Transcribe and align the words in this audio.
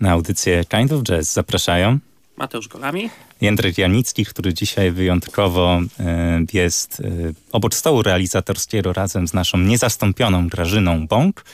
Na 0.00 0.10
audycję 0.10 0.64
Kind 0.64 0.92
of 0.92 1.02
Jazz 1.02 1.32
zapraszają 1.32 1.98
Mateusz 2.36 2.68
Golami. 2.68 3.10
Jędrek 3.40 3.78
Janicki, 3.78 4.24
który 4.24 4.54
dzisiaj 4.54 4.90
wyjątkowo 4.90 5.80
e, 6.00 6.44
jest 6.52 7.00
e, 7.00 7.04
obok 7.52 7.74
stołu 7.74 8.02
realizatorskiego 8.02 8.92
razem 8.92 9.28
z 9.28 9.34
naszą 9.34 9.58
niezastąpioną 9.58 10.48
Grażyną 10.48 11.06
Bąk 11.06 11.44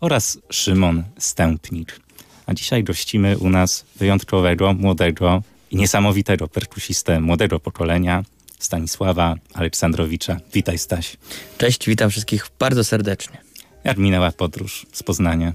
oraz 0.00 0.38
Szymon 0.50 1.04
Stępnik. 1.18 2.03
A 2.46 2.54
dzisiaj 2.54 2.84
gościmy 2.84 3.38
u 3.38 3.50
nas 3.50 3.84
wyjątkowego, 3.96 4.72
młodego 4.72 5.42
i 5.70 5.76
niesamowitego 5.76 6.48
perkusistę 6.48 7.20
młodego 7.20 7.60
pokolenia 7.60 8.24
Stanisława 8.58 9.34
Aleksandrowicza. 9.54 10.40
Witaj 10.52 10.78
Staś. 10.78 11.16
Cześć, 11.58 11.86
witam 11.86 12.10
wszystkich 12.10 12.46
bardzo 12.58 12.84
serdecznie. 12.84 13.38
Jak 13.84 13.98
minęła 13.98 14.32
podróż 14.32 14.86
z 14.92 15.02
Poznania? 15.02 15.52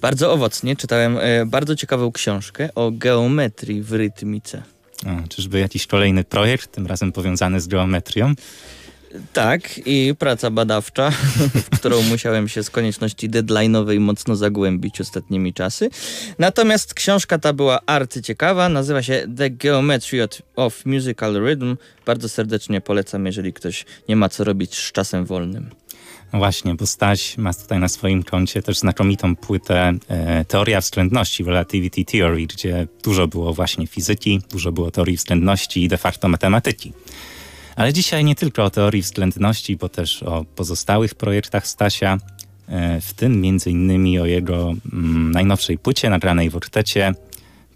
Bardzo 0.00 0.32
owocnie. 0.32 0.76
Czytałem 0.76 1.18
e, 1.20 1.46
bardzo 1.46 1.76
ciekawą 1.76 2.12
książkę 2.12 2.68
o 2.74 2.90
geometrii 2.90 3.82
w 3.82 3.92
rytmice. 3.92 4.62
A, 5.06 5.28
czyżby 5.28 5.58
jakiś 5.58 5.86
kolejny 5.86 6.24
projekt, 6.24 6.72
tym 6.72 6.86
razem 6.86 7.12
powiązany 7.12 7.60
z 7.60 7.66
geometrią? 7.66 8.34
Tak, 9.32 9.86
i 9.86 10.14
praca 10.18 10.50
badawcza, 10.50 11.10
w 11.64 11.70
którą 11.78 12.02
musiałem 12.02 12.48
się 12.48 12.62
z 12.62 12.70
konieczności 12.70 13.30
deadline'owej 13.30 14.00
mocno 14.00 14.36
zagłębić 14.36 15.00
ostatnimi 15.00 15.54
czasy. 15.54 15.90
Natomiast 16.38 16.94
książka 16.94 17.38
ta 17.38 17.52
była 17.52 17.80
arcyciekawa, 17.86 18.68
nazywa 18.68 19.02
się 19.02 19.26
The 19.36 19.50
Geometry 19.50 20.28
of 20.56 20.86
Musical 20.86 21.34
Rhythm. 21.34 21.76
Bardzo 22.06 22.28
serdecznie 22.28 22.80
polecam, 22.80 23.26
jeżeli 23.26 23.52
ktoś 23.52 23.84
nie 24.08 24.16
ma 24.16 24.28
co 24.28 24.44
robić 24.44 24.74
z 24.74 24.92
czasem 24.92 25.24
wolnym. 25.24 25.70
No 26.32 26.38
właśnie, 26.38 26.74
bo 26.74 26.86
Staś 26.86 27.38
ma 27.38 27.54
tutaj 27.54 27.78
na 27.78 27.88
swoim 27.88 28.22
koncie 28.22 28.62
też 28.62 28.78
znakomitą 28.78 29.36
płytę 29.36 29.92
e, 30.08 30.44
Teoria 30.44 30.80
względności, 30.80 31.44
Relativity 31.44 32.04
Theory, 32.04 32.46
gdzie 32.46 32.86
dużo 33.04 33.28
było 33.28 33.52
właśnie 33.54 33.86
fizyki, 33.86 34.40
dużo 34.50 34.72
było 34.72 34.90
teorii 34.90 35.16
względności 35.16 35.84
i 35.84 35.88
de 35.88 35.98
facto 35.98 36.28
matematyki. 36.28 36.92
Ale 37.76 37.92
dzisiaj 37.92 38.24
nie 38.24 38.34
tylko 38.34 38.64
o 38.64 38.70
teorii 38.70 39.02
względności, 39.02 39.76
bo 39.76 39.88
też 39.88 40.22
o 40.22 40.44
pozostałych 40.56 41.14
projektach 41.14 41.66
Stasia, 41.66 42.18
e, 42.68 43.00
w 43.00 43.14
tym 43.14 43.40
między 43.40 43.70
innymi 43.70 44.18
o 44.18 44.26
jego 44.26 44.74
mm, 44.92 45.30
najnowszej 45.30 45.78
płycie 45.78 46.10
nagranej 46.10 46.50
w 46.50 46.56
ortecie, 46.56 47.14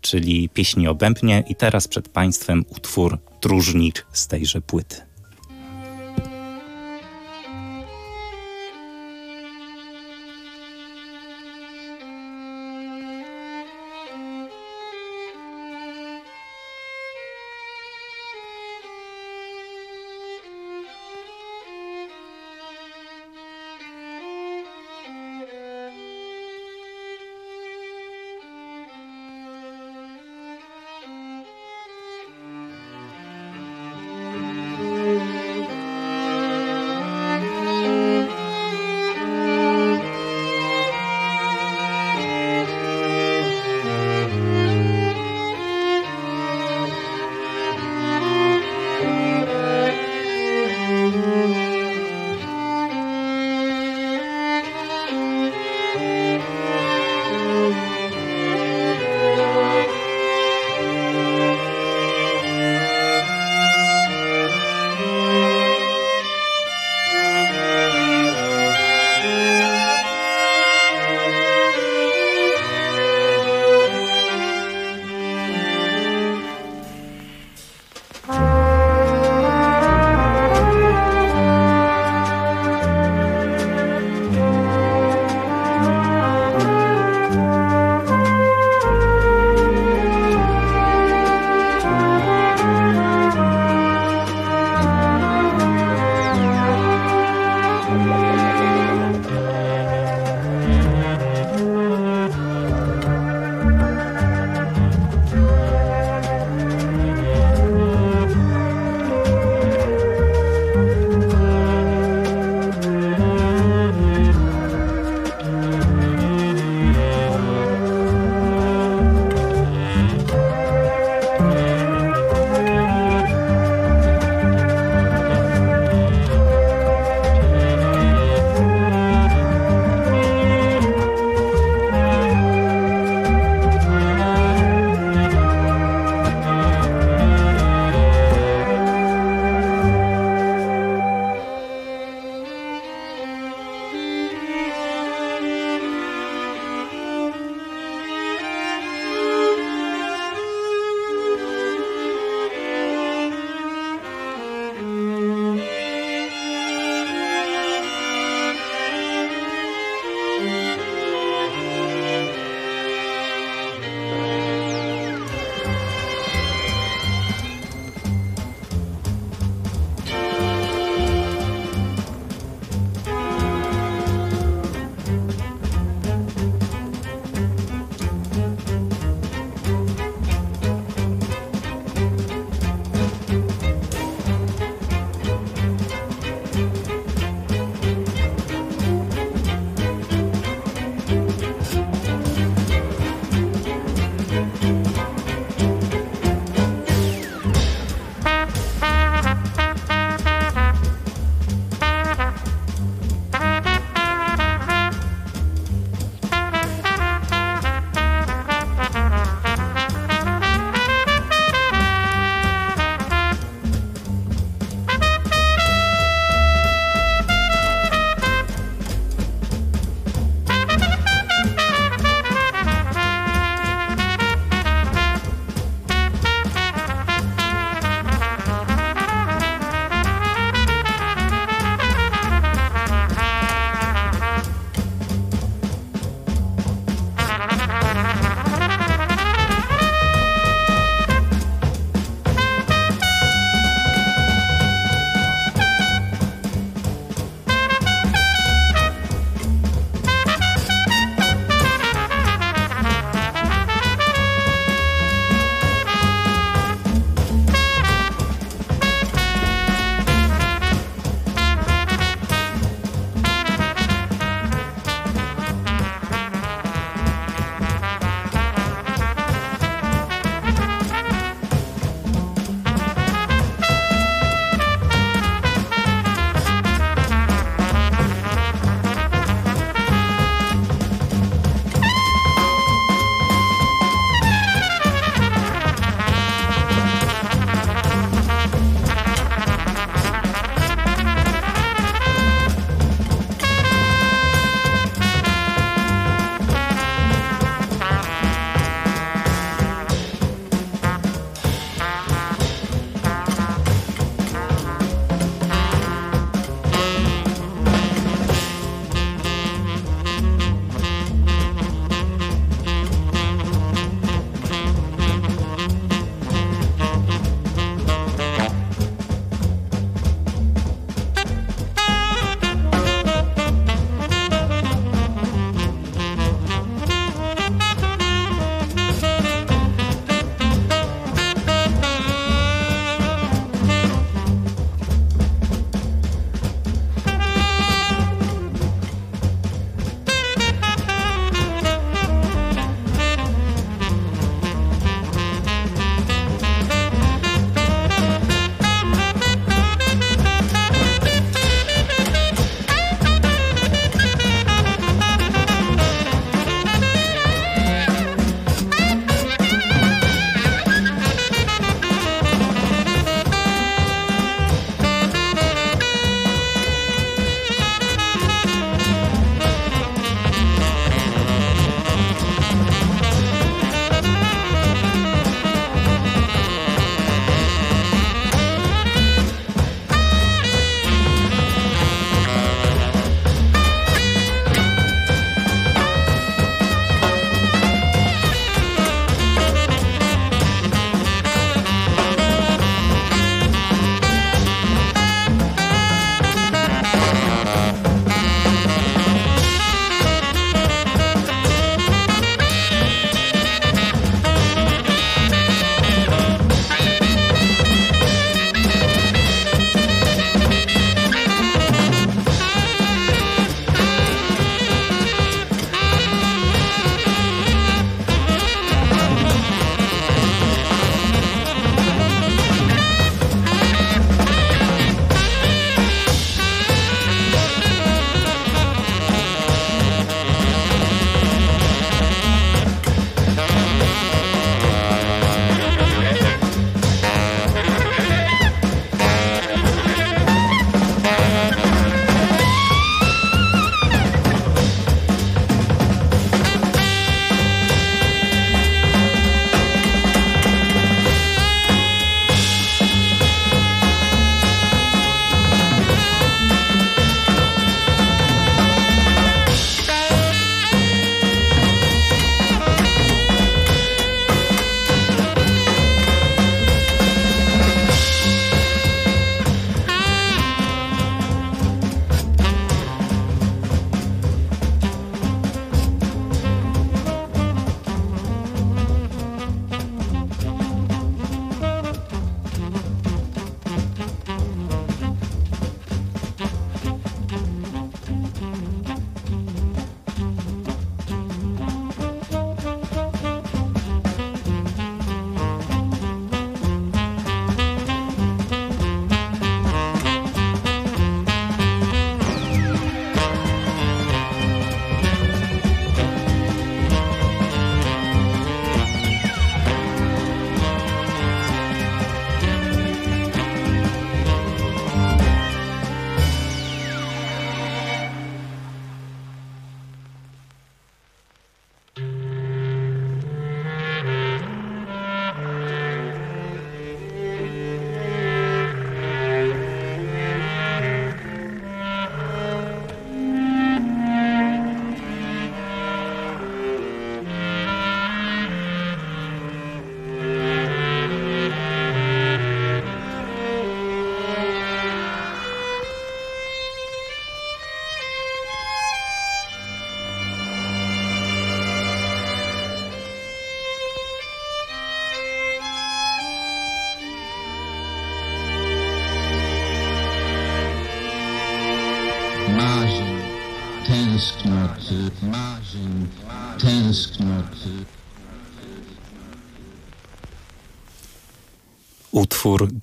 czyli 0.00 0.48
Pieśni 0.48 0.88
o 0.88 0.94
Bębnie 0.94 1.44
i 1.48 1.55
teraz 1.55 1.88
przed 1.88 2.08
Państwem 2.08 2.64
utwór 2.69 3.19
Dróżnik 3.42 4.06
z 4.12 4.27
tejże 4.27 4.61
płyty. 4.61 5.05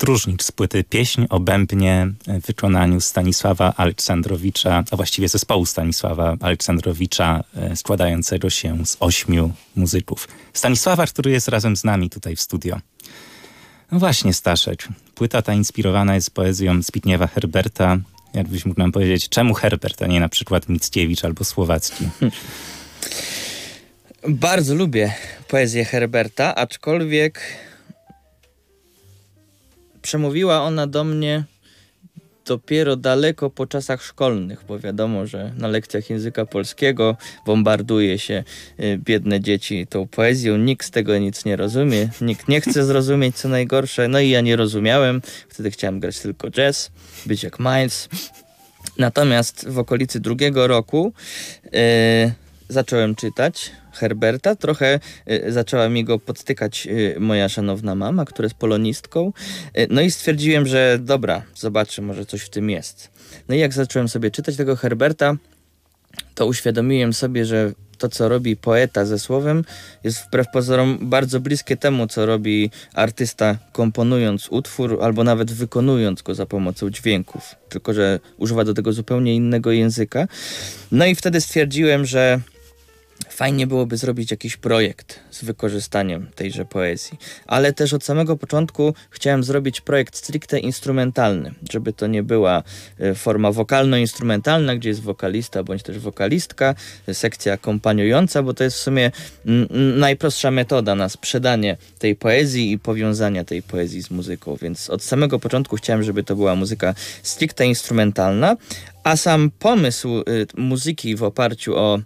Utwór 0.04 0.16
Dróżnicz 0.16 0.42
z 0.42 0.52
płyty 0.52 0.84
Pieśń 0.84 1.24
o 1.30 1.40
bębnie 1.40 2.08
w 2.26 2.46
wykonaniu 2.46 3.00
Stanisława 3.00 3.72
Aleksandrowicza, 3.76 4.84
a 4.90 4.96
właściwie 4.96 5.28
zespołu 5.28 5.66
Stanisława 5.66 6.36
Aleksandrowicza 6.40 7.44
e, 7.56 7.76
składającego 7.76 8.50
się 8.50 8.86
z 8.86 8.96
ośmiu 9.00 9.52
muzyków. 9.76 10.28
Stanisława, 10.52 11.06
który 11.06 11.30
jest 11.30 11.48
razem 11.48 11.76
z 11.76 11.84
nami 11.84 12.10
tutaj 12.10 12.36
w 12.36 12.40
studio. 12.40 12.80
No 13.92 13.98
właśnie, 13.98 14.34
Staszek. 14.34 14.88
Płyta 15.14 15.42
ta 15.42 15.54
inspirowana 15.54 16.14
jest 16.14 16.30
poezją 16.30 16.82
Zbigniewa 16.82 17.26
Herberta. 17.26 17.98
Jakbyś 18.34 18.64
mógł 18.64 18.80
nam 18.80 18.92
powiedzieć, 18.92 19.28
czemu 19.28 19.54
Herbert, 19.54 20.02
a 20.02 20.06
nie 20.06 20.20
na 20.20 20.28
przykład 20.28 20.68
Mickiewicz 20.68 21.24
albo 21.24 21.44
Słowacki? 21.44 22.08
Bardzo 24.28 24.74
lubię 24.74 25.14
poezję 25.48 25.84
Herberta, 25.84 26.54
aczkolwiek 26.54 27.40
przemówiła 30.04 30.62
ona 30.62 30.86
do 30.86 31.04
mnie 31.04 31.44
dopiero 32.46 32.96
daleko 32.96 33.50
po 33.50 33.66
czasach 33.66 34.02
szkolnych, 34.02 34.64
bo 34.68 34.78
wiadomo, 34.78 35.26
że 35.26 35.52
na 35.58 35.68
lekcjach 35.68 36.10
języka 36.10 36.46
polskiego 36.46 37.16
bombarduje 37.46 38.18
się 38.18 38.44
y, 38.80 38.98
biedne 38.98 39.40
dzieci 39.40 39.86
tą 39.86 40.08
poezją, 40.08 40.56
nikt 40.56 40.86
z 40.86 40.90
tego 40.90 41.18
nic 41.18 41.44
nie 41.44 41.56
rozumie, 41.56 42.08
nikt 42.20 42.48
nie 42.48 42.60
chce 42.60 42.84
zrozumieć, 42.84 43.36
co 43.36 43.48
najgorsze, 43.48 44.08
no 44.08 44.20
i 44.20 44.30
ja 44.30 44.40
nie 44.40 44.56
rozumiałem, 44.56 45.22
wtedy 45.48 45.70
chciałem 45.70 46.00
grać 46.00 46.18
tylko 46.18 46.50
jazz, 46.50 46.90
być 47.26 47.42
jak 47.42 47.58
Miles. 47.58 48.08
Natomiast 48.98 49.68
w 49.68 49.78
okolicy 49.78 50.20
drugiego 50.20 50.66
roku 50.66 51.12
yy, 51.64 52.43
zacząłem 52.68 53.14
czytać 53.14 53.70
Herberta. 53.92 54.56
Trochę 54.56 55.00
y, 55.30 55.52
zaczęła 55.52 55.88
mi 55.88 56.04
go 56.04 56.18
podtykać 56.18 56.86
y, 56.86 57.16
moja 57.20 57.48
szanowna 57.48 57.94
mama, 57.94 58.24
która 58.24 58.46
jest 58.46 58.56
polonistką. 58.56 59.32
Y, 59.78 59.86
no 59.90 60.00
i 60.00 60.10
stwierdziłem, 60.10 60.66
że 60.66 60.98
dobra, 61.00 61.42
zobaczę, 61.54 62.02
może 62.02 62.26
coś 62.26 62.42
w 62.42 62.50
tym 62.50 62.70
jest. 62.70 63.10
No 63.48 63.54
i 63.54 63.58
jak 63.58 63.72
zacząłem 63.72 64.08
sobie 64.08 64.30
czytać 64.30 64.56
tego 64.56 64.76
Herberta, 64.76 65.36
to 66.34 66.46
uświadomiłem 66.46 67.12
sobie, 67.12 67.44
że 67.44 67.72
to, 67.98 68.08
co 68.08 68.28
robi 68.28 68.56
poeta 68.56 69.04
ze 69.04 69.18
słowem, 69.18 69.64
jest 70.04 70.18
wbrew 70.18 70.46
pozorom 70.52 70.98
bardzo 71.02 71.40
bliskie 71.40 71.76
temu, 71.76 72.06
co 72.06 72.26
robi 72.26 72.70
artysta 72.94 73.58
komponując 73.72 74.48
utwór 74.50 74.98
albo 75.02 75.24
nawet 75.24 75.52
wykonując 75.52 76.22
go 76.22 76.34
za 76.34 76.46
pomocą 76.46 76.90
dźwięków. 76.90 77.54
Tylko, 77.68 77.94
że 77.94 78.20
używa 78.36 78.64
do 78.64 78.74
tego 78.74 78.92
zupełnie 78.92 79.34
innego 79.34 79.72
języka. 79.72 80.28
No 80.92 81.06
i 81.06 81.14
wtedy 81.14 81.40
stwierdziłem, 81.40 82.04
że 82.04 82.40
fajnie 83.34 83.66
byłoby 83.66 83.96
zrobić 83.96 84.30
jakiś 84.30 84.56
projekt 84.56 85.20
z 85.30 85.44
wykorzystaniem 85.44 86.26
tejże 86.34 86.64
poezji. 86.64 87.18
Ale 87.46 87.72
też 87.72 87.92
od 87.92 88.04
samego 88.04 88.36
początku 88.36 88.94
chciałem 89.10 89.44
zrobić 89.44 89.80
projekt 89.80 90.16
stricte 90.16 90.58
instrumentalny, 90.58 91.54
żeby 91.72 91.92
to 91.92 92.06
nie 92.06 92.22
była 92.22 92.62
e, 92.98 93.14
forma 93.14 93.52
wokalno-instrumentalna, 93.52 94.76
gdzie 94.76 94.88
jest 94.88 95.02
wokalista 95.02 95.62
bądź 95.62 95.82
też 95.82 95.98
wokalistka, 95.98 96.74
sekcja 97.12 97.52
akompaniująca, 97.52 98.42
bo 98.42 98.54
to 98.54 98.64
jest 98.64 98.76
w 98.76 98.80
sumie 98.80 99.10
najprostsza 99.96 100.50
metoda 100.50 100.94
na 100.94 101.08
sprzedanie 101.08 101.76
tej 101.98 102.16
poezji 102.16 102.72
i 102.72 102.78
powiązania 102.78 103.44
tej 103.44 103.62
poezji 103.62 104.02
z 104.02 104.10
muzyką. 104.10 104.56
Więc 104.62 104.90
od 104.90 105.02
samego 105.02 105.38
początku 105.38 105.76
chciałem, 105.76 106.02
żeby 106.02 106.24
to 106.24 106.36
była 106.36 106.54
muzyka 106.54 106.94
stricte 107.22 107.66
instrumentalna, 107.66 108.56
a 109.04 109.16
sam 109.16 109.50
pomysł 109.58 110.18
y, 110.18 110.46
muzyki 110.56 111.16
w 111.16 111.22
oparciu 111.22 111.76
o 111.76 111.98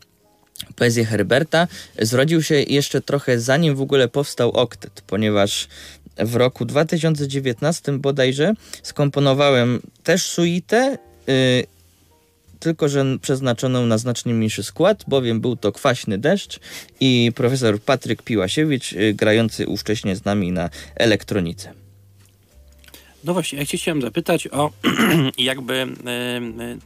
poezję 0.76 1.04
Herberta 1.04 1.68
zrodził 1.98 2.42
się 2.42 2.54
jeszcze 2.54 3.00
trochę 3.00 3.40
zanim 3.40 3.76
w 3.76 3.80
ogóle 3.80 4.08
powstał 4.08 4.50
oktet, 4.50 5.02
ponieważ 5.06 5.68
w 6.18 6.34
roku 6.34 6.64
2019 6.64 7.92
bodajże 7.92 8.54
skomponowałem 8.82 9.80
też 10.04 10.22
suitę, 10.22 10.98
yy, 11.26 11.34
tylko 12.60 12.88
że 12.88 13.04
przeznaczoną 13.22 13.86
na 13.86 13.98
znacznie 13.98 14.34
mniejszy 14.34 14.62
skład, 14.62 15.04
bowiem 15.08 15.40
był 15.40 15.56
to 15.56 15.72
Kwaśny 15.72 16.18
Deszcz 16.18 16.60
i 17.00 17.32
profesor 17.34 17.80
Patryk 17.80 18.22
Piłasiewicz, 18.22 18.92
yy, 18.92 19.14
grający 19.14 19.66
ówcześnie 19.66 20.16
z 20.16 20.24
nami 20.24 20.52
na 20.52 20.70
elektronice. 20.94 21.87
No 23.24 23.32
właśnie, 23.32 23.58
ja 23.58 23.64
chciałem 23.64 24.02
zapytać 24.02 24.48
o 24.48 24.70
jakby 25.38 25.74
e, 25.74 25.86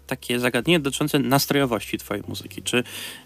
takie 0.07 0.41
zagadnienie 0.41 0.81
dotyczące 0.81 1.19
nastrojowości 1.19 1.99
twojej 1.99 2.23
muzyki. 2.29 2.63
Czy 2.63 2.85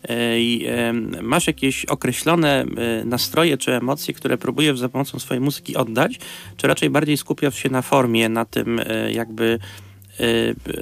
e, 0.09 0.93
masz 1.23 1.47
jakieś 1.47 1.85
określone 1.85 2.65
e, 2.77 3.05
nastroje 3.05 3.59
czy 3.59 3.75
emocje, 3.75 4.15
które 4.15 4.39
próbujesz 4.39 4.79
za 4.79 4.89
pomocą 4.89 5.19
swojej 5.19 5.41
muzyki 5.41 5.77
oddać, 5.77 6.19
czy 6.57 6.67
raczej 6.67 6.91
bardziej 6.91 7.17
skupiasz 7.17 7.63
się 7.63 7.69
na 7.69 7.83
formie, 7.83 8.29
na 8.29 8.45
tym 8.45 8.81
jakby 9.11 9.59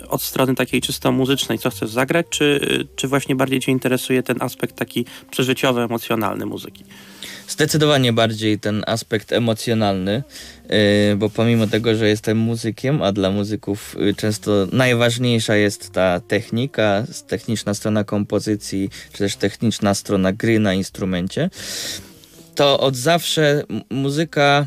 od 0.08 0.22
strony 0.22 0.54
takiej 0.54 0.80
czysto 0.80 1.12
muzycznej, 1.12 1.58
co 1.58 1.70
chcesz 1.70 1.90
zagrać, 1.90 2.26
czy, 2.30 2.60
czy 2.96 3.08
właśnie 3.08 3.36
bardziej 3.36 3.60
cię 3.60 3.72
interesuje 3.72 4.22
ten 4.22 4.42
aspekt 4.42 4.76
taki 4.76 5.04
przeżyciowy, 5.30 5.80
emocjonalny 5.80 6.46
muzyki? 6.46 6.84
Zdecydowanie 7.48 8.12
bardziej 8.12 8.58
ten 8.58 8.84
aspekt 8.86 9.32
emocjonalny, 9.32 10.22
yy, 10.70 11.16
bo 11.16 11.30
pomimo 11.30 11.66
tego, 11.66 11.94
że 11.94 12.08
jestem 12.08 12.38
muzykiem, 12.38 13.02
a 13.02 13.12
dla 13.12 13.30
muzyków 13.30 13.96
yy, 13.98 14.14
często 14.14 14.66
najważniejsza 14.72 15.56
jest 15.56 15.92
ta 15.92 16.20
technika, 16.20 17.04
techniczna 17.28 17.74
strona 17.74 18.04
kompozycji, 18.04 18.90
czy 19.12 19.18
też 19.18 19.36
techniczna 19.36 19.94
strona 19.94 20.32
gry 20.32 20.58
na 20.58 20.74
instrumencie, 20.74 21.50
to 22.54 22.80
od 22.80 22.96
zawsze 22.96 23.62
muzyka. 23.90 24.66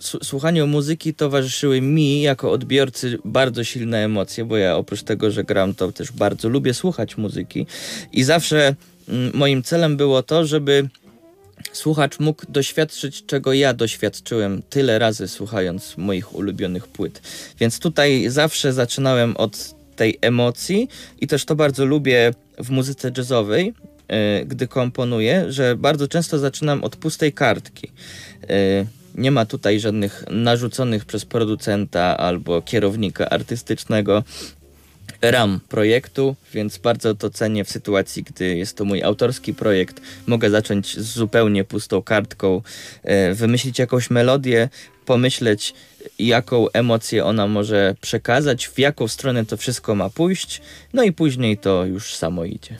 Słuchaniu 0.00 0.66
muzyki 0.66 1.14
towarzyszyły 1.14 1.80
mi 1.80 2.22
jako 2.22 2.50
odbiorcy 2.50 3.18
bardzo 3.24 3.64
silne 3.64 4.04
emocje, 4.04 4.44
bo 4.44 4.56
ja 4.56 4.76
oprócz 4.76 5.02
tego, 5.02 5.30
że 5.30 5.44
gram, 5.44 5.74
to 5.74 5.92
też 5.92 6.12
bardzo 6.12 6.48
lubię 6.48 6.74
słuchać 6.74 7.16
muzyki 7.16 7.66
i 8.12 8.24
zawsze 8.24 8.74
Mm, 9.08 9.30
moim 9.34 9.62
celem 9.62 9.96
było 9.96 10.22
to, 10.22 10.46
żeby 10.46 10.88
słuchacz 11.72 12.20
mógł 12.20 12.42
doświadczyć, 12.48 13.26
czego 13.26 13.52
ja 13.52 13.74
doświadczyłem 13.74 14.62
tyle 14.70 14.98
razy 14.98 15.28
słuchając 15.28 15.96
moich 15.96 16.34
ulubionych 16.34 16.86
płyt. 16.86 17.22
Więc 17.60 17.78
tutaj 17.78 18.24
zawsze 18.28 18.72
zaczynałem 18.72 19.36
od 19.36 19.74
tej 19.96 20.18
emocji 20.20 20.88
i 21.20 21.26
też 21.26 21.44
to 21.44 21.56
bardzo 21.56 21.84
lubię 21.84 22.34
w 22.58 22.70
muzyce 22.70 23.12
jazzowej, 23.16 23.66
yy, 24.08 24.46
gdy 24.46 24.68
komponuję, 24.68 25.44
że 25.48 25.76
bardzo 25.76 26.08
często 26.08 26.38
zaczynam 26.38 26.84
od 26.84 26.96
pustej 26.96 27.32
kartki. 27.32 27.92
Nie 29.18 29.30
ma 29.30 29.46
tutaj 29.46 29.80
żadnych 29.80 30.24
narzuconych 30.30 31.04
przez 31.04 31.24
producenta 31.24 32.16
albo 32.16 32.62
kierownika 32.62 33.28
artystycznego 33.30 34.24
ram 35.22 35.60
projektu, 35.68 36.36
więc 36.54 36.78
bardzo 36.78 37.14
to 37.14 37.30
cenię 37.30 37.64
w 37.64 37.70
sytuacji, 37.70 38.22
gdy 38.22 38.56
jest 38.56 38.76
to 38.76 38.84
mój 38.84 39.02
autorski 39.02 39.54
projekt. 39.54 40.00
Mogę 40.26 40.50
zacząć 40.50 40.98
z 40.98 41.14
zupełnie 41.14 41.64
pustą 41.64 42.02
kartką, 42.02 42.62
e, 43.02 43.34
wymyślić 43.34 43.78
jakąś 43.78 44.10
melodię, 44.10 44.68
pomyśleć, 45.04 45.74
jaką 46.18 46.70
emocję 46.70 47.24
ona 47.24 47.46
może 47.46 47.94
przekazać, 48.00 48.68
w 48.68 48.78
jaką 48.78 49.08
stronę 49.08 49.46
to 49.46 49.56
wszystko 49.56 49.94
ma 49.94 50.10
pójść, 50.10 50.60
no 50.92 51.02
i 51.02 51.12
później 51.12 51.58
to 51.58 51.84
już 51.84 52.14
samo 52.14 52.44
idzie. 52.44 52.78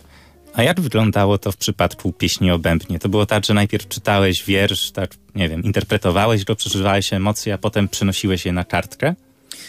A 0.59 0.63
jak 0.63 0.81
wyglądało 0.81 1.39
to 1.39 1.53
w 1.53 1.57
przypadku 1.57 2.13
pieśni 2.13 2.51
o 2.51 2.59
bębnie? 2.59 2.99
To 2.99 3.09
było 3.09 3.27
tak, 3.27 3.45
że 3.45 3.55
najpierw 3.55 3.89
czytałeś 3.89 4.45
wiersz, 4.45 4.91
tak, 4.91 5.11
nie 5.35 5.49
wiem, 5.49 5.63
interpretowałeś 5.65 6.45
go, 6.45 6.57
przeżywałeś 6.57 7.13
emocje, 7.13 7.55
a 7.55 7.59
potem 7.59 7.89
przynosiłeś 7.89 8.47
je 8.47 8.53
na 8.53 8.65
kartkę? 8.65 9.15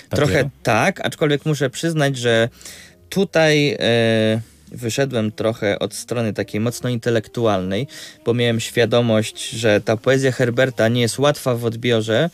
Trochę 0.10 0.50
tak, 0.63 1.05
aczkolwiek 1.05 1.46
muszę 1.46 1.69
przyznać, 1.69 2.17
że 2.17 2.50
tutaj 3.10 3.77
e, 3.79 4.41
wyszedłem 4.72 5.31
trochę 5.31 5.79
od 5.79 5.93
strony 5.93 6.34
takiej 6.34 6.62
mocno 6.62 6.89
intelektualnej, 6.89 7.88
bo 8.25 8.34
miałem 8.34 8.60
świadomość, 8.60 9.50
że 9.50 9.81
ta 9.81 9.98
poezja 9.98 10.31
Herberta 10.31 10.88
nie 10.88 11.01
jest 11.01 11.19
łatwa 11.19 11.55
w 11.55 11.65
odbiorze 11.65 12.29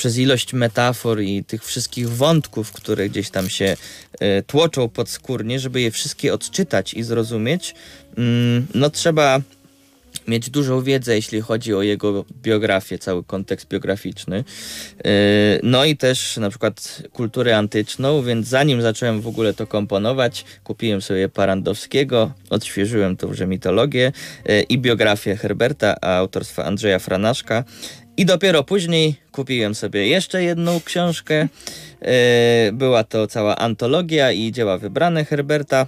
przez 0.00 0.18
ilość 0.18 0.52
metafor 0.52 1.20
i 1.20 1.44
tych 1.44 1.64
wszystkich 1.64 2.10
wątków, 2.10 2.72
które 2.72 3.08
gdzieś 3.08 3.30
tam 3.30 3.50
się 3.50 3.76
y, 4.22 4.42
tłoczą 4.46 4.88
podskórnie, 4.88 5.60
żeby 5.60 5.80
je 5.80 5.90
wszystkie 5.90 6.34
odczytać 6.34 6.94
i 6.94 7.02
zrozumieć, 7.02 7.74
mm, 8.16 8.66
no 8.74 8.90
trzeba 8.90 9.40
mieć 10.28 10.50
dużą 10.50 10.82
wiedzę, 10.82 11.14
jeśli 11.14 11.40
chodzi 11.40 11.74
o 11.74 11.82
jego 11.82 12.24
biografię, 12.42 12.98
cały 12.98 13.24
kontekst 13.24 13.68
biograficzny. 13.68 14.44
Yy, 15.04 15.10
no 15.62 15.84
i 15.84 15.96
też 15.96 16.36
na 16.36 16.50
przykład 16.50 17.02
kulturę 17.12 17.56
antyczną, 17.56 18.22
więc 18.22 18.48
zanim 18.48 18.82
zacząłem 18.82 19.20
w 19.20 19.26
ogóle 19.26 19.54
to 19.54 19.66
komponować, 19.66 20.44
kupiłem 20.64 21.02
sobie 21.02 21.28
Parandowskiego, 21.28 22.32
odświeżyłem 22.50 23.16
tąże 23.16 23.46
mitologię 23.46 24.12
yy, 24.44 24.62
i 24.62 24.78
biografię 24.78 25.36
Herberta, 25.36 26.00
autorstwa 26.00 26.64
Andrzeja 26.64 26.98
Franaszka. 26.98 27.64
I 28.20 28.24
dopiero 28.24 28.64
później 28.64 29.14
kupiłem 29.32 29.74
sobie 29.74 30.08
jeszcze 30.08 30.42
jedną 30.42 30.80
książkę. 30.80 31.48
Yy, 32.02 32.08
była 32.72 33.04
to 33.04 33.26
cała 33.26 33.56
antologia 33.56 34.32
i 34.32 34.52
dzieła 34.52 34.78
wybrane 34.78 35.24
Herberta. 35.24 35.86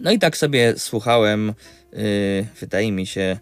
No 0.00 0.12
i 0.12 0.18
tak 0.18 0.36
sobie 0.36 0.74
słuchałem, 0.76 1.54
y, 1.94 2.46
wydaje 2.60 2.92
mi 2.92 3.06
się, 3.06 3.38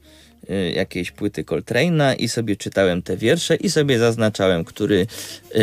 y, 0.51 0.73
jakiejś 0.73 1.11
płyty 1.11 1.45
Coltrane'a 1.45 2.17
i 2.19 2.29
sobie 2.29 2.57
czytałem 2.57 3.03
te 3.03 3.17
wiersze 3.17 3.57
i 3.57 3.71
sobie 3.71 3.99
zaznaczałem, 3.99 4.65
który 4.65 5.07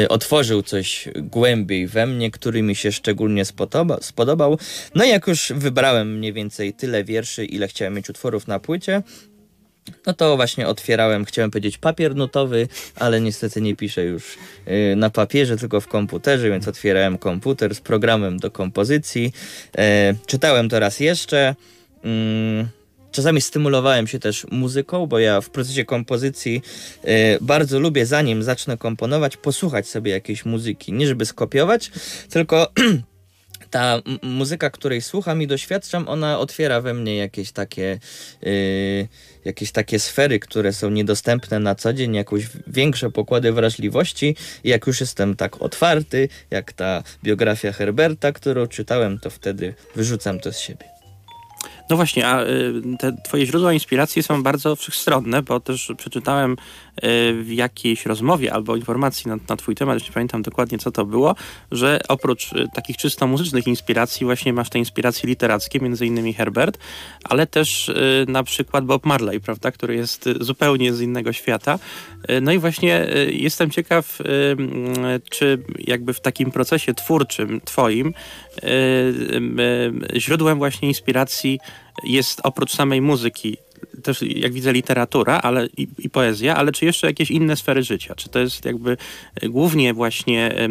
otworzył 0.10 0.64
coś 0.64 1.10
głębiej 1.16 1.88
we 1.88 2.06
mnie, 2.06 2.32
który 2.32 2.62
mi 2.62 2.76
się 2.76 2.92
szczególnie 2.92 3.46
spodoba, 3.46 3.98
spodobał. 4.02 4.58
No 4.96 5.06
i 5.06 5.10
jak 5.10 5.28
już 5.28 5.54
wybrałem 5.56 6.18
mniej 6.18 6.34
więcej 6.34 6.74
tyle 6.74 7.04
wierszy, 7.04 7.46
ile 7.46 7.68
chciałem 7.68 7.94
mieć 7.94 8.10
utworów 8.10 8.48
na 8.48 8.60
płycie, 8.60 9.04
no 10.06 10.14
to 10.14 10.36
właśnie 10.36 10.68
otwierałem, 10.68 11.26
chciałem 11.26 11.52
powiedzieć 11.52 11.78
papier 11.78 12.16
nutowy, 12.16 12.68
ale 12.96 13.22
niestety 13.22 13.62
nie 13.62 13.76
piszę 13.76 14.04
już 14.04 14.38
y, 14.68 14.96
na 14.96 15.10
papierze, 15.10 15.58
tylko 15.58 15.82
w 15.82 15.88
komputerze, 15.88 16.50
więc 16.50 16.68
otwierałem 16.68 17.18
komputer 17.18 17.76
z 17.76 17.82
programem 17.82 18.38
do 18.38 18.52
kompozycji. 18.52 19.34
E, 19.78 20.14
czytałem 20.26 20.70
to 20.70 20.80
raz 20.80 21.00
jeszcze. 21.00 21.56
Mm, 22.04 22.68
Czasami 23.12 23.42
stymulowałem 23.42 24.08
się 24.08 24.20
też 24.20 24.46
muzyką, 24.52 25.08
bo 25.08 25.20
ja 25.20 25.42
w 25.42 25.50
procesie 25.50 25.86
kompozycji 25.86 26.62
e, 27.04 27.38
bardzo 27.42 27.80
lubię, 27.80 28.06
zanim 28.06 28.44
zacznę 28.44 28.78
komponować, 28.78 29.38
posłuchać 29.38 29.88
sobie 29.88 30.12
jakiejś 30.12 30.46
muzyki. 30.46 30.94
Nie 30.94 31.08
żeby 31.08 31.26
skopiować, 31.26 31.92
tylko 32.30 32.72
ta 33.70 34.02
muzyka, 34.24 34.70
której 34.70 35.02
słucham 35.02 35.42
i 35.42 35.48
doświadczam, 35.48 36.08
ona 36.08 36.40
otwiera 36.40 36.82
we 36.82 36.94
mnie 36.94 37.18
jakieś 37.18 37.52
takie, 37.52 38.00
yy, 38.42 39.08
jakieś 39.46 39.72
takie 39.72 40.00
sfery, 40.00 40.40
które 40.40 40.74
są 40.74 40.90
niedostępne 40.90 41.60
na 41.60 41.76
co 41.76 41.94
dzień, 41.94 42.16
jakieś 42.16 42.48
większe 42.68 43.12
pokłady 43.12 43.52
wrażliwości. 43.52 44.36
I 44.64 44.70
jak 44.70 44.88
już 44.88 45.02
jestem 45.02 45.36
tak 45.36 45.62
otwarty, 45.62 46.30
jak 46.52 46.74
ta 46.74 47.04
biografia 47.24 47.72
Herberta, 47.72 48.32
którą 48.32 48.68
czytałem, 48.68 49.20
to 49.20 49.30
wtedy 49.30 49.74
wyrzucam 49.96 50.40
to 50.40 50.54
z 50.54 50.60
siebie. 50.60 50.98
No 51.90 51.96
właśnie, 51.96 52.28
a 52.28 52.44
y, 52.44 52.74
te 53.00 53.18
twoje 53.24 53.46
źródła 53.46 53.74
inspiracji 53.74 54.24
są 54.24 54.44
bardzo 54.44 54.76
wszechstronne, 54.76 55.42
bo 55.42 55.60
też 55.60 55.92
przeczytałem 55.98 56.56
w 57.44 57.48
jakiejś 57.50 58.06
rozmowie 58.06 58.54
albo 58.54 58.76
informacji 58.76 59.30
na, 59.30 59.38
na 59.50 59.56
twój 59.56 59.76
temat, 59.76 60.00
już 60.00 60.08
nie 60.08 60.14
pamiętam 60.14 60.42
dokładnie 60.42 60.78
co 60.78 60.92
to 60.92 61.06
było, 61.06 61.36
że 61.72 62.00
oprócz 62.08 62.54
y, 62.54 62.66
takich 62.76 62.98
czysto 62.98 63.28
muzycznych 63.28 63.68
inspiracji 63.68 64.26
właśnie 64.26 64.54
masz 64.54 64.70
te 64.70 64.80
inspiracje 64.80 65.30
literackie, 65.30 65.80
między 65.80 66.06
innymi 66.06 66.34
Herbert, 66.34 66.78
ale 67.24 67.48
też 67.48 67.90
y, 67.90 68.26
na 68.28 68.44
przykład 68.44 68.86
Bob 68.86 69.06
Marley, 69.06 69.40
prawda, 69.40 69.72
który 69.72 69.96
jest 69.96 70.30
zupełnie 70.40 70.94
z 70.94 71.02
innego 71.02 71.34
świata. 71.34 71.80
No 72.42 72.52
i 72.52 72.60
właśnie 72.60 73.08
jestem 73.32 73.70
ciekaw, 73.70 74.20
czy 75.32 75.64
jakby 75.80 76.14
w 76.14 76.22
takim 76.22 76.52
procesie 76.52 76.94
twórczym 76.94 77.62
twoim 77.62 78.14
źródłem 80.16 80.58
właśnie 80.58 80.88
inspiracji 80.88 81.60
jest 82.04 82.42
oprócz 82.44 82.76
samej 82.76 83.02
muzyki 83.02 83.58
też 84.04 84.22
jak 84.22 84.54
widzę 84.54 84.74
literatura 84.74 85.40
ale 85.42 85.68
i, 85.78 85.88
i 85.98 86.10
poezja, 86.10 86.56
ale 86.56 86.72
czy 86.72 86.86
jeszcze 86.86 87.08
jakieś 87.08 87.32
inne 87.32 87.56
sfery 87.56 87.84
życia? 87.84 88.16
Czy 88.16 88.30
to 88.30 88.40
jest 88.40 88.66
jakby 88.66 88.98
e, 89.42 89.50
głównie 89.50 89.94
właśnie 89.94 90.56
e, 90.56 90.68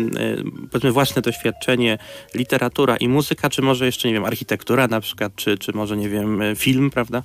powiedzmy 0.71 0.93
własne 0.93 1.23
doświadczenie, 1.23 1.99
literatura 2.35 2.97
i 2.97 3.09
muzyka, 3.09 3.51
czy 3.51 3.63
może 3.63 3.87
jeszcze, 3.87 4.09
nie 4.09 4.15
wiem, 4.15 4.25
architektura 4.25 4.89
na 4.89 5.01
przykład, 5.01 5.33
czy, 5.37 5.59
czy 5.59 5.73
może, 5.73 5.97
nie 5.97 6.09
wiem, 6.09 6.43
e, 6.43 6.57
film, 6.57 6.91
prawda? 6.91 7.23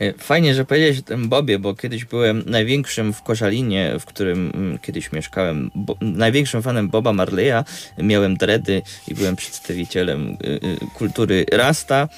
E, 0.00 0.12
Fajnie, 0.12 0.54
że 0.54 0.64
powiedziałeś 0.64 0.98
o 0.98 1.02
tym 1.02 1.28
Bobie, 1.28 1.58
bo 1.58 1.74
kiedyś 1.74 2.04
byłem 2.04 2.42
największym 2.46 3.12
w 3.12 3.22
Koszalinie, 3.22 3.96
w 4.00 4.04
którym 4.04 4.52
mm, 4.54 4.78
kiedyś 4.78 5.12
mieszkałem, 5.12 5.70
bo, 5.74 5.96
największym 6.00 6.62
fanem 6.62 6.88
Boba 6.88 7.12
Marleya. 7.12 7.64
Miałem 7.98 8.36
dready 8.36 8.82
i 9.08 9.14
byłem 9.14 9.36
przedstawicielem 9.36 10.28
y, 10.30 10.46
y, 10.46 10.60
kultury 10.94 11.46
Rasta, 11.52 12.08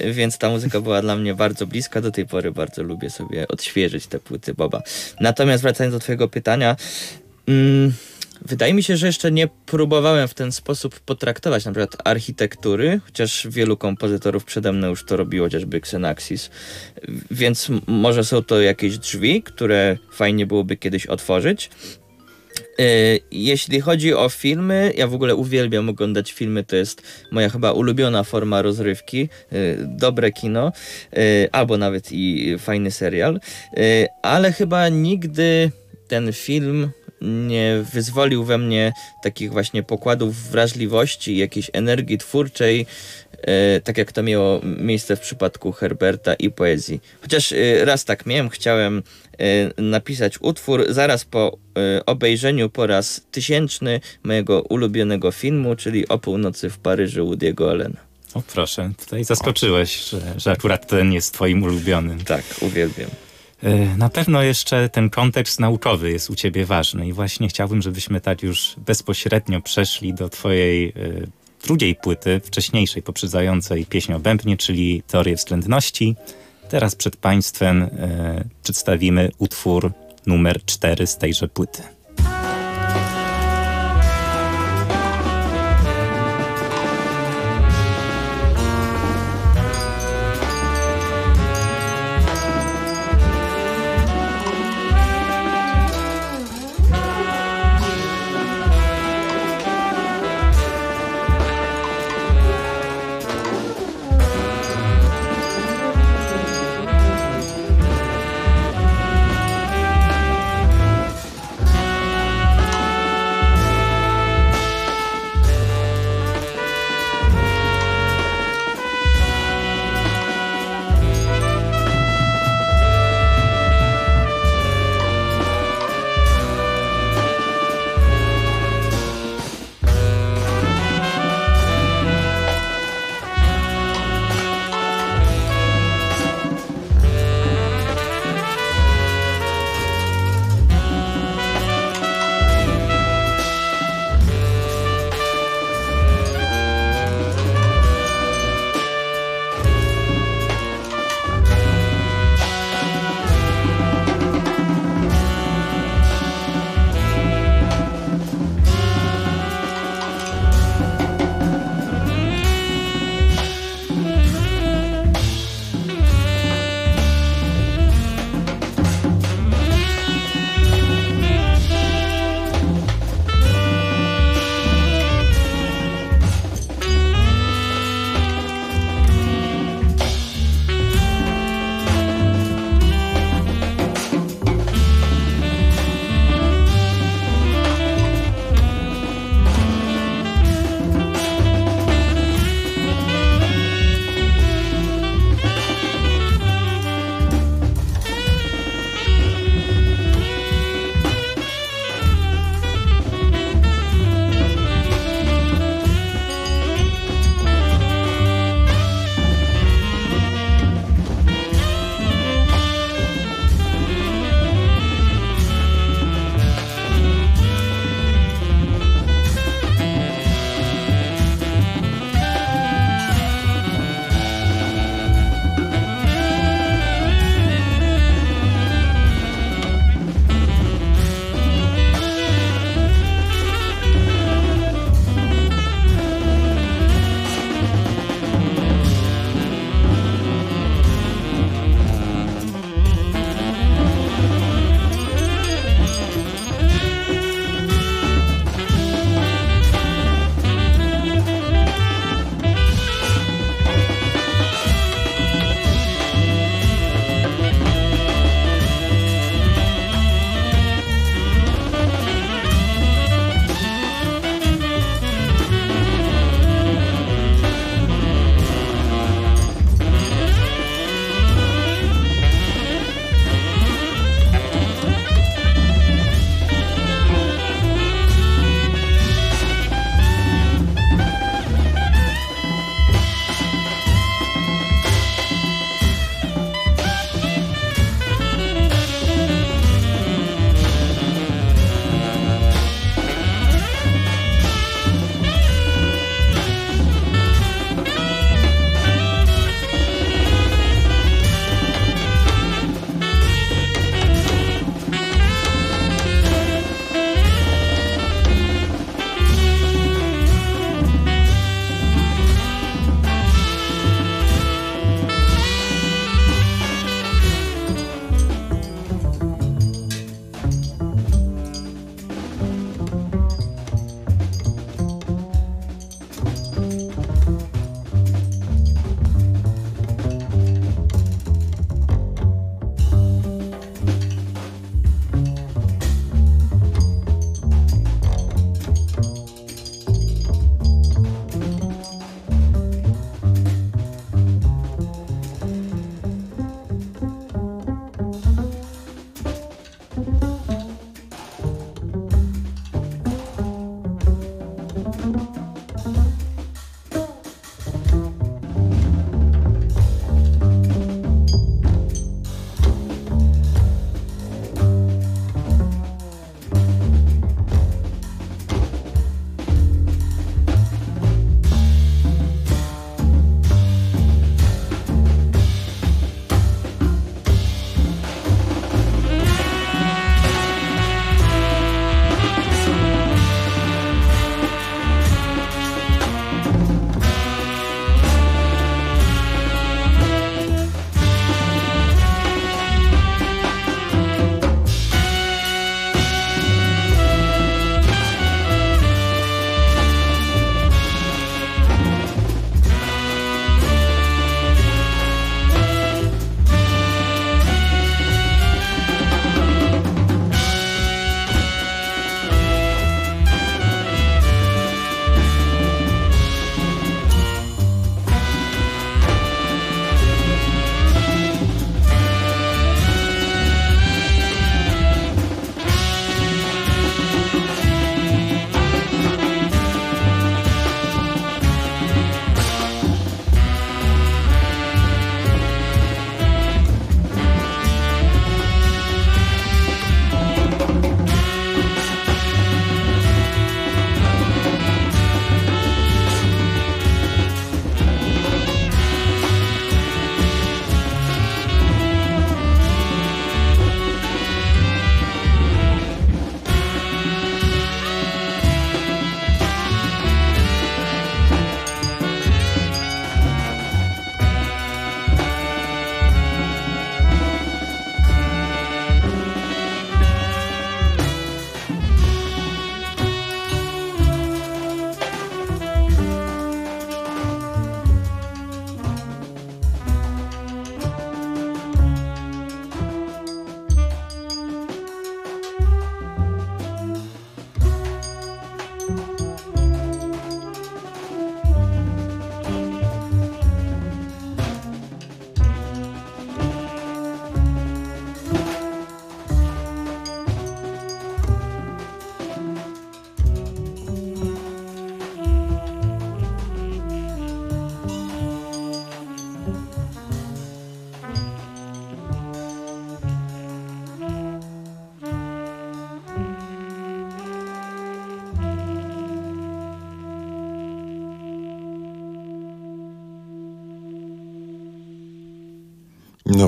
więc 0.00 0.38
ta 0.38 0.50
muzyka 0.50 0.80
była 0.80 1.02
dla 1.02 1.16
mnie 1.16 1.34
bardzo 1.34 1.66
bliska. 1.66 2.00
Do 2.00 2.10
tej 2.10 2.26
pory 2.26 2.52
bardzo 2.54 2.82
lubię 2.82 3.10
sobie 3.10 3.48
odświeżyć 3.48 4.06
te 4.06 4.18
płyty 4.18 4.54
Boba. 4.54 4.82
Natomiast 5.20 5.62
wracając 5.62 5.94
do 5.94 6.00
twojego 6.00 6.28
pytania, 6.28 6.76
mm, 7.48 7.92
Wydaje 8.46 8.74
mi 8.74 8.82
się, 8.82 8.96
że 8.96 9.06
jeszcze 9.06 9.32
nie 9.32 9.48
próbowałem 9.66 10.28
w 10.28 10.34
ten 10.34 10.52
sposób 10.52 11.00
potraktować 11.00 11.64
na 11.64 11.72
przykład 11.72 11.96
architektury, 12.04 13.00
chociaż 13.04 13.46
wielu 13.50 13.76
kompozytorów 13.76 14.44
przede 14.44 14.72
mną 14.72 14.88
już 14.88 15.04
to 15.04 15.16
robiło, 15.16 15.46
chociażby 15.46 15.76
Xenaxis. 15.76 16.50
Więc 17.30 17.68
może 17.86 18.24
są 18.24 18.42
to 18.42 18.60
jakieś 18.60 18.98
drzwi, 18.98 19.42
które 19.42 19.96
fajnie 20.12 20.46
byłoby 20.46 20.76
kiedyś 20.76 21.06
otworzyć. 21.06 21.70
Yy, 22.78 23.20
Jeśli 23.30 23.80
chodzi 23.80 24.14
o 24.14 24.28
filmy, 24.28 24.92
ja 24.96 25.06
w 25.06 25.14
ogóle 25.14 25.34
uwielbiam 25.34 25.88
oglądać 25.88 26.32
filmy, 26.32 26.64
to 26.64 26.76
jest 26.76 27.02
moja 27.30 27.48
chyba 27.48 27.72
ulubiona 27.72 28.24
forma 28.24 28.62
rozrywki. 28.62 29.28
Yy, 29.52 29.78
Dobre 29.80 30.32
kino, 30.32 30.72
yy, 31.12 31.48
albo 31.52 31.78
nawet 31.78 32.12
i 32.12 32.56
fajny 32.58 32.90
serial, 32.90 33.40
ale 34.22 34.52
chyba 34.52 34.88
nigdy 34.88 35.70
ten 36.08 36.32
film 36.32 36.90
nie 37.24 37.84
wyzwolił 37.92 38.44
we 38.44 38.58
mnie 38.58 38.92
takich 39.22 39.52
właśnie 39.52 39.82
pokładów 39.82 40.36
wrażliwości, 40.36 41.36
jakiejś 41.36 41.70
energii 41.72 42.18
twórczej, 42.18 42.86
e, 43.42 43.80
tak 43.80 43.98
jak 43.98 44.12
to 44.12 44.22
miało 44.22 44.60
miejsce 44.62 45.16
w 45.16 45.20
przypadku 45.20 45.72
Herberta 45.72 46.34
i 46.34 46.50
poezji. 46.50 47.00
Chociaż 47.20 47.52
e, 47.52 47.84
raz 47.84 48.04
tak 48.04 48.26
miałem, 48.26 48.48
chciałem 48.48 48.98
e, 48.98 49.02
napisać 49.78 50.38
utwór 50.40 50.84
zaraz 50.88 51.24
po 51.24 51.58
e, 51.78 52.06
obejrzeniu 52.06 52.70
po 52.70 52.86
raz 52.86 53.20
tysięczny 53.30 54.00
mojego 54.22 54.62
ulubionego 54.62 55.32
filmu, 55.32 55.76
czyli 55.76 56.08
O 56.08 56.18
północy 56.18 56.70
w 56.70 56.78
Paryżu 56.78 57.30
Woody'ego 57.30 57.70
Allena. 57.70 58.00
O 58.34 58.42
proszę, 58.42 58.92
tutaj 58.98 59.24
zaskoczyłeś, 59.24 60.04
że, 60.10 60.20
że 60.36 60.50
akurat 60.50 60.86
ten 60.86 61.12
jest 61.12 61.34
twoim 61.34 61.62
ulubionym. 61.62 62.24
Tak, 62.24 62.44
uwielbiam. 62.60 63.10
E, 63.62 63.96
Na 63.96 64.08
pewno 64.08 64.42
jeszcze 64.42 64.88
ten 64.88 65.10
kontekst 65.10 65.60
naukowy 65.60 66.10
jest 66.10 66.30
u 66.30 66.34
ciebie 66.34 66.64
ważny 66.64 67.06
i 67.06 67.12
właśnie 67.12 67.48
chciałbym, 67.48 67.82
żebyśmy 67.82 68.20
tak 68.20 68.42
już 68.42 68.74
bezpośrednio 68.86 69.60
przeszli 69.60 70.14
do 70.14 70.28
twojej 70.28 70.92
drugiej 71.64 71.94
płyty, 71.94 72.40
wcześniejszej, 72.44 73.02
poprzedzającej 73.02 73.86
pieśń 73.86 74.12
o 74.12 74.20
bębnie, 74.20 74.56
czyli 74.56 75.02
Teorię 75.06 75.36
względności. 75.36 76.16
Teraz 76.74 76.94
przed 76.94 77.16
państwem 77.16 77.82
e, 77.82 77.88
przedstawimy 78.62 79.30
utwór 79.38 79.92
numer 80.26 80.64
4 80.64 81.06
z 81.06 81.16
tejże 81.16 81.48
płyty. 81.48 81.82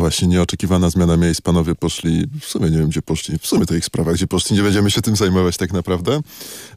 Właśnie, 0.06 0.28
nieoczekiwana 0.28 0.90
zmiana 0.90 1.16
miejsc. 1.16 1.40
Panowie 1.40 1.74
poszli, 1.74 2.24
w 2.40 2.44
sumie 2.44 2.70
nie 2.70 2.78
wiem 2.78 2.88
gdzie 2.88 3.02
poszli, 3.02 3.38
w 3.38 3.46
sumie 3.46 3.66
to 3.66 3.74
ich 3.74 3.84
sprawa, 3.84 4.12
gdzie 4.12 4.26
poszli, 4.26 4.56
nie 4.56 4.62
będziemy 4.62 4.90
się 4.90 5.02
tym 5.02 5.16
zajmować 5.16 5.56
tak 5.56 5.72
naprawdę. 5.72 6.20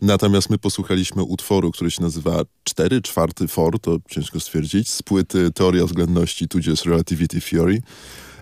Natomiast 0.02 0.50
my 0.50 0.58
posłuchaliśmy 0.58 1.24
utworu, 1.24 1.72
który 1.72 1.92
się 1.92 2.02
nazywa 2.02 2.42
4 2.64 3.02
czwarty 3.02 3.48
for, 3.48 3.80
to 3.80 3.98
ciężko 4.10 4.40
stwierdzić, 4.40 4.90
z 4.90 5.04
płyty 5.04 5.52
Teoria 5.52 5.86
względności, 5.86 6.48
tudzież 6.48 6.86
Relativity 6.86 7.42
Theory. 7.42 7.82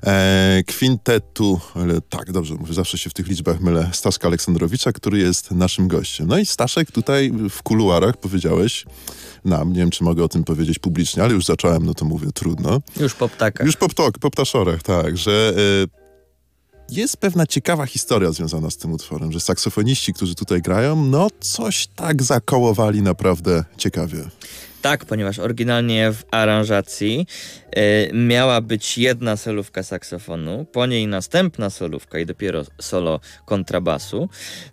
E, 0.05 0.63
kwintetu, 0.67 1.60
ale 1.75 2.01
tak, 2.01 2.31
dobrze, 2.31 2.55
mówię, 2.55 2.73
zawsze 2.73 2.97
się 2.97 3.10
w 3.10 3.13
tych 3.13 3.27
liczbach 3.27 3.62
mylę, 3.62 3.89
Staszka 3.93 4.27
Aleksandrowicza, 4.27 4.91
który 4.91 5.19
jest 5.19 5.51
naszym 5.51 5.88
gościem. 5.88 6.27
No 6.27 6.38
i 6.38 6.45
Staszek 6.45 6.91
tutaj 6.91 7.31
w 7.49 7.63
kuluarach 7.63 8.17
powiedziałeś 8.17 8.86
nam, 9.45 9.73
nie 9.73 9.79
wiem 9.79 9.89
czy 9.89 10.03
mogę 10.03 10.23
o 10.23 10.27
tym 10.27 10.43
powiedzieć 10.43 10.79
publicznie, 10.79 11.23
ale 11.23 11.33
już 11.33 11.45
zacząłem, 11.45 11.86
no 11.86 11.93
to 11.93 12.05
mówię, 12.05 12.27
trudno. 12.33 12.81
Już 12.99 13.13
po 13.13 13.29
ptakach. 13.29 13.65
Już 13.65 13.75
po, 13.75 13.89
ptok, 13.89 14.19
po 14.19 14.31
ptaszorach, 14.31 14.83
tak, 14.83 15.17
że 15.17 15.53
y, 15.83 16.07
jest 16.89 17.17
pewna 17.17 17.45
ciekawa 17.45 17.86
historia 17.86 18.31
związana 18.31 18.69
z 18.69 18.77
tym 18.77 18.91
utworem, 18.91 19.31
że 19.31 19.39
saksofoniści, 19.39 20.13
którzy 20.13 20.36
tutaj 20.36 20.62
grają, 20.62 21.05
no 21.05 21.27
coś 21.39 21.88
tak 21.88 22.23
zakołowali 22.23 23.01
naprawdę 23.01 23.63
ciekawie. 23.77 24.23
Tak, 24.81 25.05
ponieważ 25.05 25.39
oryginalnie 25.39 26.11
w 26.11 26.23
aranżacji 26.31 27.27
e, 27.71 28.13
miała 28.13 28.61
być 28.61 28.97
jedna 28.97 29.37
solówka 29.37 29.83
saksofonu, 29.83 30.65
po 30.71 30.85
niej 30.85 31.07
następna 31.07 31.69
solówka 31.69 32.19
i 32.19 32.25
dopiero 32.25 32.63
solo 32.81 33.19
kontrabasu. 33.45 34.29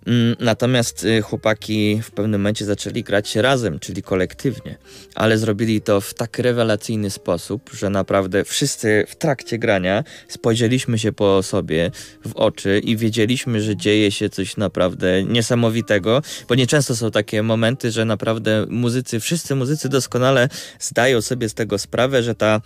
Mm, 0.07 0.37
natomiast 0.41 1.05
e, 1.05 1.21
chłopaki 1.21 2.01
w 2.03 2.11
pewnym 2.11 2.41
momencie 2.41 2.65
zaczęli 2.65 3.03
grać 3.03 3.37
razem, 3.37 3.79
czyli 3.79 4.03
kolektywnie, 4.03 4.79
ale 5.15 5.39
zrobili 5.39 5.81
to 5.81 6.01
w 6.01 6.15
tak 6.15 6.39
rewelacyjny 6.39 7.11
sposób, 7.11 7.71
że 7.73 7.91
naprawdę 7.91 8.45
wszyscy 8.45 9.05
w 9.09 9.17
trakcie 9.17 9.59
grania 9.59 10.05
spojrzeliśmy 10.29 10.99
się 10.99 11.13
po 11.13 11.43
sobie 11.43 11.91
w 12.25 12.37
oczy 12.37 12.81
i 12.85 12.97
wiedzieliśmy, 12.97 13.61
że 13.61 13.77
dzieje 13.77 14.11
się 14.11 14.29
coś 14.29 14.57
naprawdę 14.57 15.23
niesamowitego, 15.23 16.23
bo 16.49 16.55
nieczęsto 16.55 16.97
są 16.97 17.11
takie 17.11 17.43
momenty, 17.43 17.91
że 17.91 18.05
naprawdę 18.05 18.67
muzycy, 18.69 19.21
wszyscy 19.21 19.55
muzycy 19.55 19.89
doskonale 20.05 20.49
zdają 20.81 21.23
sobie 21.23 21.49
z 21.49 21.55
tego 21.55 21.79
sprawę, 21.79 22.23
że 22.23 22.35
ta 22.35 22.61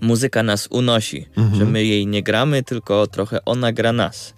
muzyka 0.00 0.42
nas 0.42 0.68
unosi, 0.70 1.26
że 1.58 1.64
my 1.64 1.84
jej 1.84 2.06
nie 2.06 2.22
gramy, 2.22 2.62
tylko 2.62 3.06
trochę 3.06 3.44
ona 3.44 3.72
gra 3.72 3.92
nas. 3.92 4.34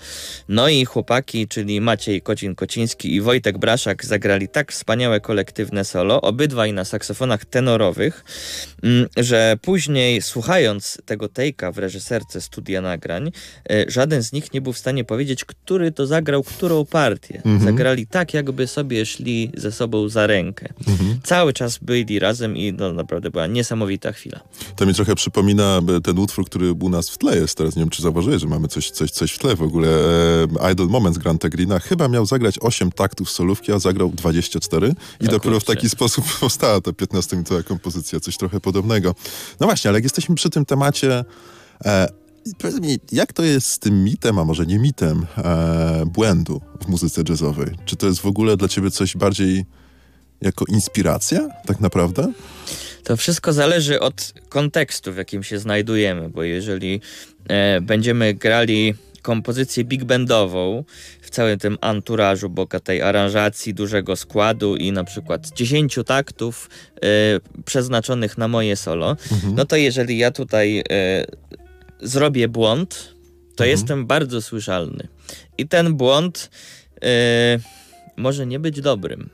No 0.48 0.68
i 0.68 0.84
chłopaki, 0.84 1.48
czyli 1.48 1.80
Maciej 1.80 2.22
Kocin-Kociński 2.22 3.06
i 3.06 3.20
Wojtek 3.20 3.58
Braszak 3.58 4.04
zagrali 4.04 4.48
tak 4.48 4.72
wspaniałe 4.72 5.20
kolektywne 5.20 5.84
solo, 5.84 6.20
obydwaj 6.20 6.72
na 6.72 6.84
saksofonach 6.84 7.44
tenorowych, 7.44 8.24
mm, 8.82 9.06
że 9.16 9.56
później 9.62 10.22
słuchając 10.22 10.98
tego 11.04 11.28
tejka 11.28 11.72
w 11.72 11.78
reżyserce 11.78 12.40
studia 12.40 12.80
nagrań, 12.80 13.32
e, 13.70 13.84
żaden 13.88 14.22
z 14.22 14.32
nich 14.32 14.52
nie 14.52 14.60
był 14.60 14.72
w 14.72 14.78
stanie 14.78 15.04
powiedzieć, 15.04 15.44
który 15.44 15.92
to 15.92 16.06
zagrał 16.06 16.42
którą 16.42 16.84
partię. 16.84 17.42
Zagrali 17.64 18.06
tak, 18.06 18.34
jakby 18.34 18.66
sobie 18.66 19.06
szli 19.06 19.50
ze 19.56 19.72
sobą 19.72 20.08
za 20.08 20.26
rękę. 20.26 20.68
Cały 21.22 21.52
czas 21.52 21.78
byli 21.78 22.18
razem 22.18 22.56
i 22.56 22.72
no, 22.72 22.92
naprawdę 22.92 23.30
była 23.30 23.46
niesamowita 23.46 24.12
chwila. 24.12 24.40
To 24.76 24.86
mi 24.86 24.94
trochę 24.94 25.14
przypomina 25.14 25.43
e, 25.52 26.00
ten 26.02 26.18
utwór, 26.18 26.46
który 26.46 26.72
u 26.72 26.88
nas 26.88 27.10
w 27.10 27.18
tle 27.18 27.36
jest 27.36 27.54
teraz. 27.58 27.76
Nie 27.76 27.82
wiem, 27.82 27.90
czy 27.90 28.02
zauważyłeś, 28.02 28.40
że 28.40 28.48
mamy 28.48 28.68
coś, 28.68 28.90
coś, 28.90 29.10
coś 29.10 29.32
w 29.32 29.38
tle 29.38 29.56
w 29.56 29.62
ogóle. 29.62 29.88
E, 30.62 30.72
Idle 30.72 30.86
Moments 30.86 31.18
Granta 31.18 31.48
Greena 31.48 31.78
chyba 31.78 32.08
miał 32.08 32.26
zagrać 32.26 32.58
8 32.60 32.92
taktów 32.92 33.30
solówki, 33.30 33.72
a 33.72 33.78
zagrał 33.78 34.10
24 34.10 34.88
i 34.88 35.24
No 35.24 35.30
dopiero 35.30 35.60
w 35.60 35.64
taki 35.64 35.88
sposób 35.88 36.24
powstała 36.40 36.80
ta 36.80 36.90
15-minutowa 36.90 37.64
kompozycja, 37.64 38.20
coś 38.20 38.36
trochę 38.36 38.60
podobnego. 38.60 39.14
No 39.60 39.66
właśnie, 39.66 39.88
ale 39.88 39.96
jak 39.98 40.04
jesteśmy 40.04 40.34
przy 40.34 40.50
tym 40.50 40.64
temacie, 40.64 41.24
e, 41.84 42.08
powiedz 42.58 42.80
mi, 42.80 42.98
jak 43.12 43.32
to 43.32 43.42
jest 43.42 43.66
z 43.66 43.78
tym 43.78 44.04
mitem, 44.04 44.38
a 44.38 44.44
może 44.44 44.66
nie 44.66 44.78
mitem, 44.78 45.26
e, 45.38 46.04
błędu 46.06 46.60
w 46.84 46.88
muzyce 46.88 47.22
jazzowej? 47.28 47.74
Czy 47.84 47.96
to 47.96 48.06
jest 48.06 48.20
w 48.20 48.26
ogóle 48.26 48.56
dla 48.56 48.68
ciebie 48.68 48.90
coś 48.90 49.16
bardziej 49.16 49.64
jako 50.40 50.64
inspiracja, 50.68 51.48
tak 51.66 51.80
naprawdę? 51.80 52.32
To 53.04 53.16
wszystko 53.16 53.52
zależy 53.52 54.00
od 54.00 54.34
kontekstu, 54.48 55.12
w 55.12 55.16
jakim 55.16 55.42
się 55.42 55.58
znajdujemy, 55.58 56.28
bo 56.28 56.42
jeżeli 56.42 57.00
e, 57.48 57.80
będziemy 57.80 58.34
grali 58.34 58.94
kompozycję 59.22 59.84
big 59.84 60.04
bandową 60.04 60.84
w 61.20 61.30
całym 61.30 61.58
tym 61.58 61.78
anturażu 61.80 62.50
bogatej 62.50 63.02
aranżacji, 63.02 63.74
dużego 63.74 64.16
składu 64.16 64.76
i 64.76 64.92
na 64.92 65.04
przykład 65.04 65.50
10 65.50 65.98
taktów 66.06 66.70
e, 66.96 66.98
przeznaczonych 67.64 68.38
na 68.38 68.48
moje 68.48 68.76
solo, 68.76 69.16
no 69.54 69.64
to 69.64 69.76
jeżeli 69.76 70.18
ja 70.18 70.30
tutaj 70.30 70.78
e, 70.78 70.84
zrobię 72.02 72.48
błąd, 72.48 73.14
to 73.56 73.64
jestem 73.64 74.06
bardzo 74.06 74.42
słyszalny. 74.42 75.08
I 75.58 75.68
ten 75.68 75.94
błąd 75.94 76.50
e, 77.02 77.58
może 78.16 78.46
nie 78.46 78.58
być 78.58 78.80
dobrym. 78.80 79.30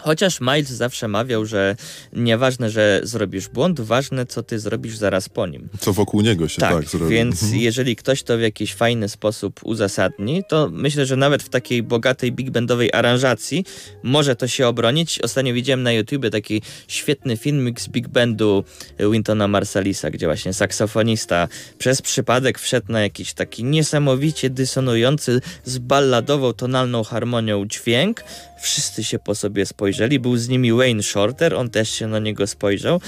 Chociaż 0.00 0.40
Miles 0.40 0.68
zawsze 0.68 1.08
mawiał, 1.08 1.46
że 1.46 1.76
nieważne, 2.12 2.70
że 2.70 3.00
zrobisz 3.02 3.48
błąd, 3.48 3.80
ważne, 3.80 4.26
co 4.26 4.42
ty 4.42 4.58
zrobisz 4.58 4.96
zaraz 4.96 5.28
po 5.28 5.46
nim. 5.46 5.68
Co 5.80 5.92
wokół 5.92 6.20
niego 6.20 6.48
się 6.48 6.60
tak, 6.60 6.74
Tak, 6.74 6.84
zrobi. 6.90 7.14
więc 7.14 7.42
Mhm. 7.42 7.60
jeżeli 7.62 7.96
ktoś 7.96 8.22
to 8.22 8.38
w 8.38 8.40
jakiś 8.40 8.74
fajny 8.74 9.08
sposób 9.08 9.60
uzasadni, 9.64 10.42
to 10.48 10.68
myślę, 10.72 11.06
że 11.06 11.16
nawet 11.16 11.42
w 11.42 11.48
takiej 11.48 11.82
bogatej 11.82 12.32
big 12.32 12.50
bandowej 12.50 12.92
aranżacji 12.92 13.64
może 14.02 14.36
to 14.36 14.48
się 14.48 14.66
obronić. 14.66 15.20
Ostatnio 15.20 15.54
widziałem 15.54 15.82
na 15.82 15.92
YouTubie 15.92 16.30
taki 16.30 16.62
świetny 16.88 17.36
filmik 17.36 17.80
z 17.80 17.88
big 17.88 18.08
bandu 18.08 18.64
Wintona 19.10 19.48
Marsalisa, 19.48 20.10
gdzie 20.10 20.26
właśnie 20.26 20.52
saksofonista 20.52 21.48
przez 21.78 22.02
przypadek 22.02 22.58
wszedł 22.58 22.92
na 22.92 23.00
jakiś 23.00 23.32
taki 23.32 23.64
niesamowicie 23.64 24.50
dysonujący 24.50 25.40
z 25.64 25.78
balladową 25.78 26.52
tonalną 26.52 27.04
harmonią 27.04 27.66
dźwięk. 27.66 28.24
Wszyscy 28.60 29.04
się 29.04 29.18
po 29.18 29.34
sobie 29.34 29.66
spojrzeli. 29.66 30.20
Był 30.20 30.36
z 30.36 30.48
nimi 30.48 30.72
Wayne 30.72 31.02
Shorter, 31.02 31.54
on 31.54 31.70
też 31.70 31.90
się 31.90 32.06
na 32.06 32.18
niego 32.18 32.46
spojrzał, 32.46 33.00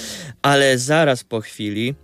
ale 0.42 0.78
zaraz 0.78 1.24
po 1.24 1.40
chwili 1.40 1.94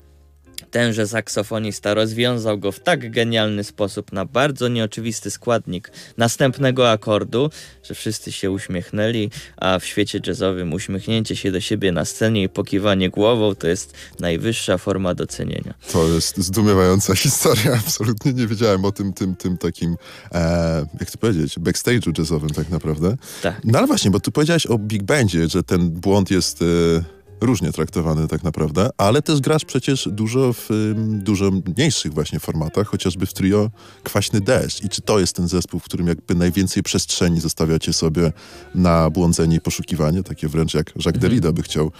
tenże 0.77 1.09
saksofonista 1.09 1.95
rozwiązał 1.95 2.59
go 2.59 2.73
w 2.73 2.81
tak 2.81 3.11
genialny 3.11 3.65
sposób 3.65 4.13
na 4.13 4.25
bardzo 4.25 4.69
nieoczywisty 4.69 5.31
składnik 5.31 5.91
następnego 6.17 6.91
akordu, 6.91 7.51
że 7.83 7.95
wszyscy 7.95 8.33
się 8.33 8.51
uśmiechnęli, 8.51 9.31
a 9.57 9.79
w 9.79 9.85
świecie 9.85 10.21
jazzowym 10.27 10.73
uśmiechnięcie 10.73 11.37
się 11.37 11.53
do 11.53 11.61
siebie 11.61 11.93
na 11.93 12.05
scenie 12.05 12.43
i 12.43 12.49
pokiwanie 12.49 13.11
głową 13.11 13.55
to 13.55 13.69
jest 13.69 13.95
najwyższa 14.21 14.79
forma 14.79 15.15
docenienia. 15.15 15.75
To 15.93 16.09
jest 16.09 16.37
zdumiewająca 16.37 17.15
historia. 17.25 17.75
Absolutnie 17.87 18.33
nie 18.33 18.47
wiedziałem 18.47 18.85
o 18.85 18.93
tym, 18.93 19.13
tym, 19.13 19.37
tym 19.37 19.59
takim, 19.59 19.97
e, 20.33 20.87
jak 21.01 21.11
to 21.11 21.19
powiedzieć, 21.19 21.59
backstage'u 21.59 22.19
jazzowym 22.19 22.51
tak 22.51 22.69
naprawdę. 22.69 23.17
Tak. 23.43 23.61
No 23.65 23.79
ale 23.79 23.87
właśnie, 23.87 24.11
bo 24.11 24.21
tu 24.21 24.33
powiedziałeś 24.33 24.67
o 24.67 24.79
Big 24.79 25.03
Bandzie, 25.03 25.49
że 25.49 25.63
ten 25.63 25.91
błąd 25.91 26.31
jest 26.31 26.63
e, 26.63 27.16
różnie 27.41 27.73
traktowany 27.73 28.29
tak 28.29 28.43
naprawdę, 28.43 28.91
ale 28.99 29.23
też 29.23 29.41
grasz 29.41 29.65
przecież 29.65 30.09
dużo 30.13 30.53
w 30.53 30.69
dużo 30.97 31.51
mniejszych 31.51 32.15
właśnie 32.15 32.41
formatach, 32.41 32.87
chociażby 32.87 33.27
w 33.27 33.33
trio 33.33 33.71
Kwaśny 34.03 34.41
Deszcz. 34.41 34.85
I 34.85 34.89
czy 34.89 35.03
to 35.03 35.19
jest 35.19 35.37
ten 35.37 35.49
zespół, 35.49 35.81
w 35.81 35.85
którym 35.85 36.07
jakby 36.07 36.35
najwięcej 36.35 36.83
przestrzeni 36.83 37.41
zostawiacie 37.41 37.93
sobie 37.93 38.33
na 38.75 39.11
błądzenie 39.11 39.57
i 39.57 39.61
poszukiwanie, 39.61 40.23
takie 40.23 40.49
wręcz 40.49 40.75
jak 40.75 40.93
Jacques 40.97 41.23
Derrida 41.23 41.53
by 41.53 41.63
chciał. 41.63 41.93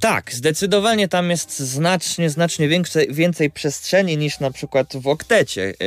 Tak, 0.00 0.32
zdecydowanie 0.32 1.08
tam 1.08 1.30
jest 1.30 1.58
znacznie, 1.58 2.30
znacznie 2.30 2.68
więcej, 2.68 3.08
więcej 3.10 3.50
przestrzeni 3.50 4.16
niż 4.16 4.40
na 4.40 4.50
przykład 4.50 4.96
w 4.96 5.06
oktecie. 5.06 5.74
Yy, 5.80 5.86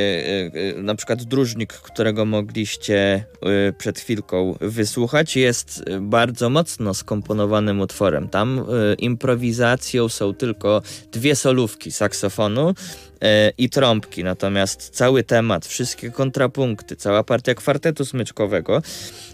yy, 0.53 0.73
yy, 0.75 0.83
na 0.83 0.95
przykład 0.95 1.23
dróżnik, 1.23 1.73
którego 1.73 2.25
mogliście 2.25 3.25
przed 3.77 3.99
chwilką 3.99 4.55
wysłuchać, 4.61 5.35
jest 5.35 5.83
bardzo 6.01 6.49
mocno 6.49 6.93
skomponowanym 6.93 7.81
utworem. 7.81 8.29
Tam 8.29 8.65
improwizacją 8.97 10.09
są 10.09 10.33
tylko 10.33 10.81
dwie 11.11 11.35
solówki 11.35 11.91
saksofonu 11.91 12.73
i 13.57 13.69
trąbki, 13.69 14.23
natomiast 14.23 14.89
cały 14.89 15.23
temat, 15.23 15.65
wszystkie 15.65 16.11
kontrapunkty, 16.11 16.95
cała 16.95 17.23
partia 17.23 17.55
kwartetu 17.55 18.05
smyczkowego 18.05 18.81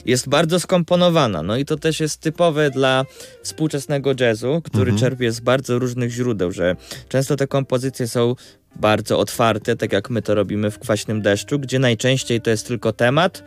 jest 0.06 0.30
bardzo 0.30 0.60
skomponowana. 0.60 1.44
No 1.44 1.58
i 1.58 1.66
to 1.66 1.78
też 1.78 2.00
jest 2.00 2.22
typowe 2.22 2.72
dla 2.72 3.06
współczesnego 3.44 4.12
jazzu, 4.20 4.62
który 4.64 4.96
czerpie 5.00 5.32
z 5.32 5.40
bardzo 5.40 5.80
różnych 5.80 6.12
źródeł, 6.12 6.52
że 6.52 6.76
często 7.10 7.36
te 7.36 7.48
kompozycje 7.48 8.08
są 8.08 8.36
bardzo 8.76 9.20
otwarte, 9.20 9.76
tak 9.76 9.94
jak 9.94 10.10
my 10.10 10.22
to 10.22 10.36
robimy 10.36 10.72
w 10.72 10.80
Kwaśnym 10.80 11.22
Deszczu, 11.22 11.60
gdzie 11.60 11.80
najczęściej 11.80 12.42
to 12.42 12.50
jest 12.50 12.68
tylko 12.68 12.94
temat 12.94 13.44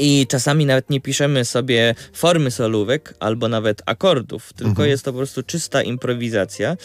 I 0.00 0.26
czasami 0.26 0.66
nawet 0.66 0.90
nie 0.90 1.00
piszemy 1.00 1.44
sobie 1.44 1.94
formy 2.12 2.50
solówek 2.50 3.14
albo 3.20 3.48
nawet 3.48 3.82
akordów, 3.86 4.52
tylko 4.52 4.70
Mhm. 4.70 4.88
jest 4.88 5.04
to 5.04 5.12
po 5.12 5.16
prostu 5.18 5.42
czysta 5.42 5.82
improwizacja. 5.82 6.76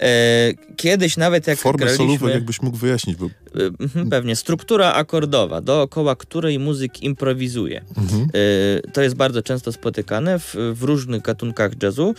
E, 0.00 0.52
kiedyś 0.76 1.16
nawet 1.16 1.46
jak 1.46 1.58
Formę 1.58 1.78
graliśmy... 1.78 2.06
solówek 2.06 2.34
jakbyś 2.34 2.62
mógł 2.62 2.76
wyjaśnić, 2.76 3.16
bo 3.16 3.26
Y, 3.56 3.70
mhm, 3.80 4.10
Pewnie. 4.10 4.36
Struktura 4.36 4.92
akordowa, 4.92 5.60
dookoła 5.60 6.16
której 6.16 6.58
muzyk 6.58 7.02
improwizuje. 7.02 7.84
Mhm. 7.96 8.28
Y, 8.34 8.82
To 8.92 9.02
jest 9.02 9.14
bardzo 9.14 9.42
często 9.42 9.72
spotykane 9.72 10.38
w, 10.38 10.54
w 10.74 10.82
różnych 10.82 11.22
gatunkach 11.22 11.72
jazzu. 11.82 12.14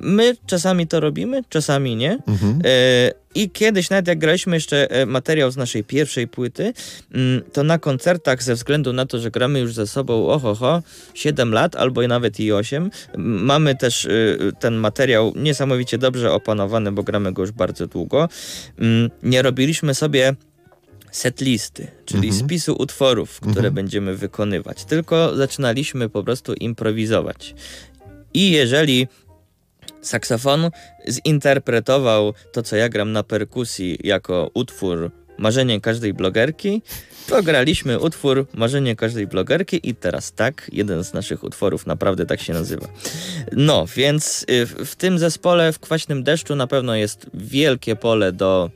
My 0.00 0.36
czasami 0.46 0.86
to 0.86 1.00
robimy, 1.00 1.42
czasami 1.48 1.96
nie. 1.96 2.18
Mhm. 2.28 2.60
I 3.34 3.50
kiedyś, 3.50 3.90
nawet 3.90 4.08
jak 4.08 4.18
graliśmy 4.18 4.56
jeszcze 4.56 4.90
e, 4.90 5.06
materiał 5.06 5.50
z 5.50 5.56
naszej 5.56 5.84
pierwszej 5.84 6.28
płyty, 6.28 6.72
mm, 7.14 7.42
to 7.52 7.62
na 7.62 7.78
koncertach, 7.78 8.42
ze 8.42 8.54
względu 8.54 8.92
na 8.92 9.06
to, 9.06 9.18
że 9.18 9.30
gramy 9.30 9.60
już 9.60 9.74
ze 9.74 9.86
sobą 9.86 10.28
ohoho 10.28 10.82
7 11.14 11.52
lat, 11.52 11.76
albo 11.76 12.08
nawet 12.08 12.40
i 12.40 12.52
8, 12.52 12.90
m, 13.14 13.22
mamy 13.44 13.76
też 13.76 14.04
y, 14.04 14.38
ten 14.60 14.74
materiał 14.74 15.32
niesamowicie 15.36 15.98
dobrze 15.98 16.32
opanowany, 16.32 16.92
bo 16.92 17.02
gramy 17.02 17.32
go 17.32 17.42
już 17.42 17.50
bardzo 17.52 17.86
długo. 17.86 18.28
Mm, 18.78 19.10
Nie 19.22 19.42
robiliśmy 19.42 19.94
sobie 19.94 20.34
setlisty, 21.10 21.86
czyli 22.04 22.28
Mhm. 22.28 22.44
spisu 22.46 22.74
utworów, 22.78 23.36
które 23.40 23.50
Mhm. 23.56 23.74
będziemy 23.74 24.14
wykonywać, 24.16 24.84
tylko 24.84 25.36
zaczynaliśmy 25.36 26.08
po 26.08 26.22
prostu 26.24 26.54
improwizować. 26.54 27.54
I 28.34 28.50
jeżeli 28.50 29.08
saksofon 30.02 30.70
zinterpretował 31.08 32.34
to, 32.52 32.62
co 32.62 32.76
ja 32.76 32.88
gram 32.88 33.12
na 33.12 33.22
perkusji, 33.22 33.98
jako 34.04 34.50
utwór 34.54 35.10
Marzenie 35.38 35.80
każdej 35.80 36.14
blogerki, 36.14 36.82
to 37.26 37.42
graliśmy 37.42 37.98
utwór 37.98 38.46
Marzenie 38.54 38.96
każdej 38.96 39.26
blogerki 39.26 39.80
i 39.88 39.94
teraz 39.94 40.32
tak, 40.32 40.70
jeden 40.72 41.04
z 41.04 41.12
naszych 41.12 41.44
utworów 41.44 41.86
naprawdę 41.86 42.26
tak 42.26 42.40
się 42.40 42.52
nazywa. 42.52 42.88
No, 43.52 43.86
więc 43.96 44.46
y, 44.50 44.66
w, 44.66 44.90
w 44.90 44.96
tym 44.96 45.18
zespole 45.18 45.72
w 45.72 45.78
Kwaśnym 45.78 46.22
Deszczu 46.22 46.56
na 46.56 46.66
pewno 46.66 46.94
jest 46.94 47.26
wielkie 47.34 47.96
pole 47.96 48.32
do 48.32 48.70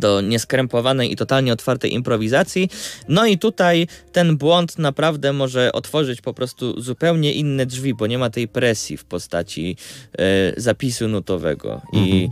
do 0.00 0.20
nieskrępowanej 0.20 1.12
i 1.12 1.16
totalnie 1.16 1.52
otwartej 1.52 1.94
improwizacji. 1.94 2.70
No 3.08 3.26
i 3.26 3.38
tutaj 3.38 3.86
ten 4.12 4.36
błąd 4.36 4.78
naprawdę 4.78 5.32
może 5.32 5.72
otworzyć 5.72 6.20
po 6.20 6.34
prostu 6.34 6.80
zupełnie 6.80 7.32
inne 7.32 7.66
drzwi, 7.66 7.94
bo 7.94 8.06
nie 8.06 8.18
ma 8.18 8.30
tej 8.30 8.48
presji 8.48 8.96
w 8.96 9.04
postaci 9.04 9.76
e, 10.18 10.60
zapisu 10.60 11.08
nutowego 11.08 11.80
i 11.92 12.28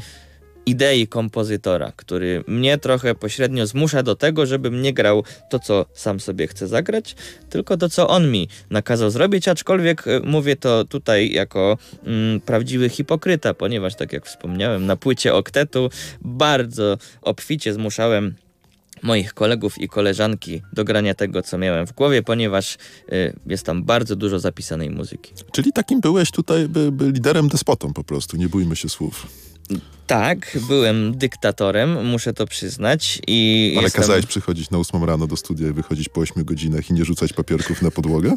idei 0.68 1.06
kompozytora, 1.06 1.92
który 1.96 2.44
mnie 2.46 2.78
trochę 2.78 3.14
pośrednio 3.14 3.66
zmusza 3.66 4.02
do 4.02 4.16
tego, 4.16 4.46
żebym 4.46 4.82
nie 4.82 4.92
grał 4.92 5.24
to, 5.50 5.58
co 5.58 5.86
sam 5.94 6.20
sobie 6.20 6.46
chcę 6.46 6.68
zagrać, 6.68 7.16
tylko 7.50 7.76
to, 7.76 7.88
co 7.88 8.08
on 8.08 8.30
mi 8.30 8.48
nakazał 8.70 9.10
zrobić, 9.10 9.48
aczkolwiek 9.48 10.08
e, 10.08 10.20
mówię 10.20 10.56
to 10.56 10.84
tutaj 10.84 11.32
jako 11.32 11.78
mm, 12.04 12.40
prawdziwy 12.40 12.88
hipokryta, 12.88 13.54
ponieważ 13.54 13.94
tak 13.94 14.12
jak 14.12 14.26
wspomniałem, 14.26 14.86
na 14.86 14.96
płycie 14.96 15.34
oktetu 15.34 15.90
bardzo 16.20 16.98
obficie 17.22 17.72
zmuszałem 17.72 18.34
moich 19.02 19.34
kolegów 19.34 19.78
i 19.78 19.88
koleżanki 19.88 20.62
do 20.72 20.84
grania 20.84 21.14
tego, 21.14 21.42
co 21.42 21.58
miałem 21.58 21.86
w 21.86 21.92
głowie, 21.92 22.22
ponieważ 22.22 22.74
y, 23.12 23.36
jest 23.46 23.66
tam 23.66 23.84
bardzo 23.84 24.16
dużo 24.16 24.38
zapisanej 24.38 24.90
muzyki. 24.90 25.32
Czyli 25.52 25.72
takim 25.72 26.00
byłeś 26.00 26.30
tutaj 26.30 26.68
by, 26.68 26.92
by 26.92 27.10
liderem 27.12 27.48
despotą 27.48 27.92
po 27.92 28.04
prostu, 28.04 28.36
nie 28.36 28.48
bójmy 28.48 28.76
się 28.76 28.88
słów. 28.88 29.26
Tak, 30.06 30.58
byłem 30.68 31.18
dyktatorem, 31.18 32.06
muszę 32.06 32.34
to 32.34 32.46
przyznać 32.46 33.18
i 33.26 33.72
Ale 33.76 33.82
jestem... 33.84 34.02
kazałeś 34.02 34.26
przychodzić 34.26 34.70
na 34.70 34.78
8 34.78 35.04
rano 35.04 35.26
do 35.26 35.36
studia 35.36 35.68
i 35.68 35.72
wychodzić 35.72 36.08
po 36.08 36.20
8 36.20 36.44
godzinach 36.44 36.90
i 36.90 36.94
nie 36.94 37.04
rzucać 37.04 37.32
papierków 37.32 37.82
na 37.82 37.90
podłogę? 37.90 38.34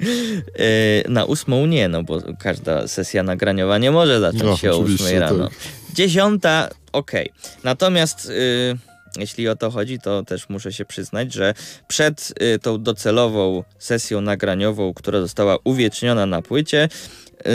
Y, 0.00 1.04
na 1.08 1.24
ósmą 1.24 1.66
nie, 1.66 1.88
no 1.88 2.02
bo 2.02 2.20
każda 2.38 2.88
sesja 2.88 3.22
nagraniowa 3.22 3.78
nie 3.78 3.90
może 3.90 4.20
zacząć 4.20 4.42
No, 4.42 4.56
się 4.56 4.72
o 4.72 4.76
oczywiście, 4.78 5.04
ósmej 5.04 5.18
rano. 5.20 5.48
tak. 5.48 5.58
Dziesiąta, 5.94 6.68
okej. 6.92 7.30
Natomiast 7.64 8.26
y, 8.26 8.76
jeśli 9.18 9.48
o 9.48 9.56
to 9.56 9.70
chodzi, 9.70 9.98
to 9.98 10.22
też 10.22 10.48
muszę 10.48 10.72
się 10.72 10.84
przyznać, 10.84 11.32
że 11.32 11.54
przed 11.88 12.34
y, 12.54 12.58
tą 12.58 12.82
docelową 12.82 13.64
sesją 13.78 14.20
nagraniową, 14.20 14.94
która 14.94 15.20
została 15.20 15.56
uwieczniona 15.64 16.26
na 16.26 16.42
płycie, 16.42 16.88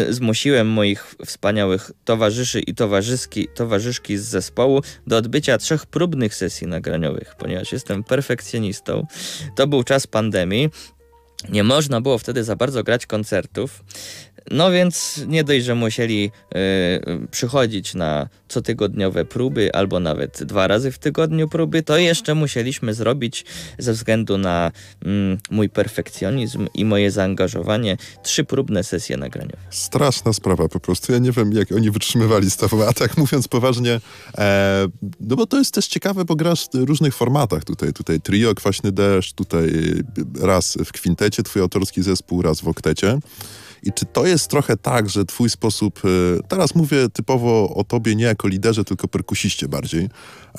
zmusiłem 0.09 0.67
moich 0.67 1.15
wspaniałych 1.25 1.91
towarzyszy 2.05 2.59
i 2.59 2.73
towarzyszki, 2.75 3.47
towarzyszki 3.55 4.17
z 4.17 4.23
zespołu 4.23 4.81
do 5.07 5.17
odbycia 5.17 5.57
trzech 5.57 5.85
próbnych 5.85 6.35
sesji 6.35 6.67
nagraniowych, 6.67 7.35
ponieważ 7.37 7.71
jestem 7.71 8.03
perfekcjonistą. 8.03 9.07
To 9.55 9.67
był 9.67 9.83
czas 9.83 10.07
pandemii. 10.07 10.69
Nie 11.49 11.63
można 11.63 12.01
było 12.01 12.17
wtedy 12.17 12.43
za 12.43 12.55
bardzo 12.55 12.83
grać 12.83 13.05
koncertów. 13.05 13.83
No 14.51 14.71
więc 14.71 15.21
nie 15.27 15.43
dość, 15.43 15.65
że 15.65 15.75
musieli 15.75 16.31
y, 16.55 17.27
przychodzić 17.31 17.95
na 17.95 18.29
cotygodniowe 18.47 19.25
próby, 19.25 19.73
albo 19.73 19.99
nawet 19.99 20.43
dwa 20.43 20.67
razy 20.67 20.91
w 20.91 20.99
tygodniu 20.99 21.47
próby, 21.47 21.83
to 21.83 21.97
jeszcze 21.97 22.35
musieliśmy 22.35 22.93
zrobić 22.93 23.45
ze 23.77 23.93
względu 23.93 24.37
na 24.37 24.71
mm, 25.05 25.37
mój 25.51 25.69
perfekcjonizm 25.69 26.67
i 26.73 26.85
moje 26.85 27.11
zaangażowanie 27.11 27.97
trzy 28.23 28.43
próbne 28.43 28.83
sesje 28.83 29.17
nagraniowe. 29.17 29.57
Straszna 29.69 30.33
sprawa 30.33 30.67
po 30.67 30.79
prostu. 30.79 31.11
Ja 31.11 31.19
nie 31.19 31.31
wiem, 31.31 31.53
jak 31.53 31.71
oni 31.71 31.91
wytrzymywali 31.91 32.51
z 32.51 32.57
tobą, 32.57 32.87
a 32.87 32.93
tak 32.93 33.17
mówiąc 33.17 33.47
poważnie, 33.47 33.99
e, 34.37 34.87
no 35.19 35.35
bo 35.35 35.45
to 35.45 35.57
jest 35.57 35.73
też 35.73 35.87
ciekawe, 35.87 36.25
bo 36.25 36.35
grasz 36.35 36.65
w 36.73 36.87
różnych 36.87 37.15
formatach 37.15 37.63
tutaj. 37.63 37.93
Tutaj 37.93 38.21
trio, 38.21 38.55
Kwaśny 38.55 38.91
Deszcz, 38.91 39.33
tutaj 39.33 39.71
raz 40.41 40.77
w 40.85 40.91
kwintecie 40.91 41.43
twój 41.43 41.61
autorski 41.61 42.03
zespół, 42.03 42.41
raz 42.41 42.61
w 42.61 42.67
oktecie. 42.67 43.19
I 43.83 43.93
czy 43.93 44.05
to 44.05 44.25
jest 44.25 44.47
trochę 44.47 44.77
tak, 44.77 45.09
że 45.09 45.25
twój 45.25 45.49
sposób, 45.49 46.01
e, 46.05 46.09
teraz 46.47 46.75
mówię 46.75 47.09
typowo 47.13 47.73
o 47.75 47.83
tobie 47.83 48.15
nie 48.15 48.23
jako 48.23 48.47
liderze, 48.47 48.83
tylko 48.83 49.07
perkusiście 49.07 49.67
bardziej, 49.67 50.09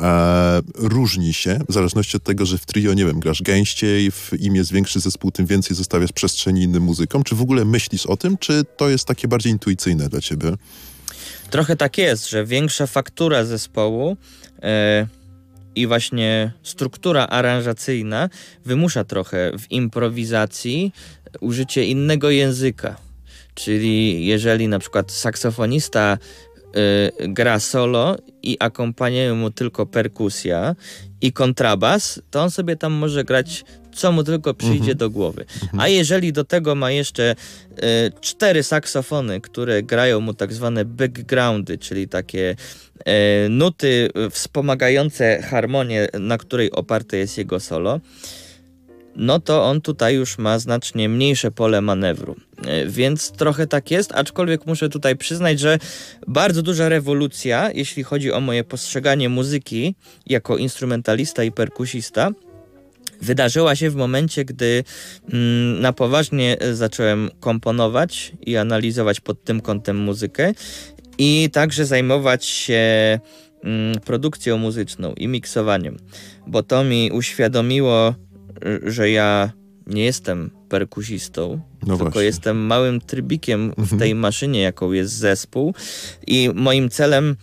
e, 0.00 0.60
różni 0.74 1.34
się 1.34 1.58
w 1.68 1.72
zależności 1.72 2.16
od 2.16 2.24
tego, 2.24 2.46
że 2.46 2.58
w 2.58 2.66
trio, 2.66 2.94
nie 2.94 3.06
wiem, 3.06 3.20
grasz 3.20 3.42
gęściej, 3.42 4.10
w 4.10 4.30
im 4.38 4.56
jest 4.56 4.72
większy 4.72 5.00
zespół, 5.00 5.30
tym 5.30 5.46
więcej 5.46 5.76
zostawiasz 5.76 6.12
przestrzeni 6.12 6.62
innym 6.62 6.82
muzykom. 6.82 7.22
Czy 7.22 7.34
w 7.34 7.42
ogóle 7.42 7.64
myślisz 7.64 8.06
o 8.06 8.16
tym, 8.16 8.38
czy 8.38 8.64
to 8.76 8.88
jest 8.88 9.04
takie 9.04 9.28
bardziej 9.28 9.52
intuicyjne 9.52 10.08
dla 10.08 10.20
ciebie? 10.20 10.52
Trochę 11.50 11.76
tak 11.76 11.98
jest, 11.98 12.30
że 12.30 12.44
większa 12.44 12.86
faktura 12.86 13.44
zespołu 13.44 14.16
e, 14.62 15.06
i 15.74 15.86
właśnie 15.86 16.52
struktura 16.62 17.26
aranżacyjna 17.26 18.28
wymusza 18.64 19.04
trochę 19.04 19.52
w 19.58 19.70
improwizacji 19.70 20.92
użycie 21.40 21.84
innego 21.84 22.30
języka. 22.30 23.09
Czyli 23.54 24.26
jeżeli 24.26 24.68
na 24.68 24.78
przykład 24.78 25.12
saksofonista 25.12 26.18
y, 27.20 27.28
gra 27.28 27.60
solo 27.60 28.16
i 28.42 28.56
akompaniuje 28.60 29.34
mu 29.34 29.50
tylko 29.50 29.86
perkusja 29.86 30.76
i 31.20 31.32
kontrabas, 31.32 32.22
to 32.30 32.42
on 32.42 32.50
sobie 32.50 32.76
tam 32.76 32.92
może 32.92 33.24
grać 33.24 33.64
co 33.92 34.12
mu 34.12 34.24
tylko 34.24 34.54
przyjdzie 34.54 34.94
do 34.94 35.10
głowy. 35.10 35.44
A 35.78 35.88
jeżeli 35.88 36.32
do 36.32 36.44
tego 36.44 36.74
ma 36.74 36.90
jeszcze 36.90 37.34
y, 37.34 37.76
cztery 38.20 38.62
saksofony, 38.62 39.40
które 39.40 39.82
grają 39.82 40.20
mu 40.20 40.34
tak 40.34 40.52
zwane 40.52 40.84
backgroundy, 40.84 41.78
czyli 41.78 42.08
takie 42.08 42.56
e, 43.04 43.48
nuty 43.48 44.08
y, 44.26 44.30
wspomagające 44.30 45.42
harmonię, 45.42 46.08
na 46.20 46.38
której 46.38 46.70
oparte 46.70 47.16
jest 47.16 47.38
jego 47.38 47.60
solo, 47.60 48.00
no 49.20 49.40
to 49.40 49.64
on 49.64 49.80
tutaj 49.80 50.14
już 50.14 50.38
ma 50.38 50.58
znacznie 50.58 51.08
mniejsze 51.08 51.50
pole 51.50 51.80
manewru. 51.80 52.36
E, 52.66 52.86
Więc 52.86 53.30
trochę 53.30 53.66
tak 53.66 53.90
jest, 53.90 54.12
aczkolwiek 54.12 54.66
muszę 54.66 54.88
tutaj 54.88 55.16
przyznać, 55.16 55.60
że 55.60 55.78
bardzo 56.26 56.62
duża 56.62 56.88
rewolucja, 56.88 57.70
jeśli 57.74 58.02
chodzi 58.02 58.32
o 58.32 58.40
moje 58.40 58.64
postrzeganie 58.64 59.28
muzyki 59.28 59.94
jako 60.26 60.56
instrumentalista 60.56 61.44
i 61.44 61.52
perkusista, 61.52 62.30
wydarzyła 63.22 63.76
się 63.76 63.90
w 63.90 63.96
momencie, 63.96 64.44
gdy 64.44 64.84
mm, 65.32 65.80
na 65.80 65.92
poważnie 65.92 66.56
e, 66.60 66.74
zacząłem 66.74 67.30
komponować 67.40 68.32
i 68.40 68.56
analizować 68.56 69.20
pod 69.20 69.44
tym 69.44 69.60
kątem 69.60 69.96
muzykę 69.96 70.52
i 71.18 71.50
także 71.52 71.86
zajmować 71.86 72.46
się 72.46 73.18
mm, 73.64 74.00
produkcją 74.00 74.58
muzyczną 74.58 75.12
i 75.12 75.28
miksowaniem, 75.28 75.96
bo 76.46 76.62
to 76.62 76.84
mi 76.84 77.10
uświadomiło, 77.12 78.14
że 78.86 79.10
ja 79.10 79.52
nie 79.86 80.04
jestem 80.04 80.50
perkusistą, 80.68 81.60
No 81.82 81.86
tylko 81.86 81.96
właśnie. 82.04 82.22
jestem 82.22 82.58
małym 82.66 83.00
trybikiem 83.00 83.72
w 83.76 83.78
Mhm. 83.78 83.98
tej 83.98 84.14
maszynie, 84.14 84.60
jaką 84.60 84.92
jest 84.92 85.12
zespół 85.12 85.74
i 86.26 86.50
moim 86.54 86.88
celem 86.90 87.36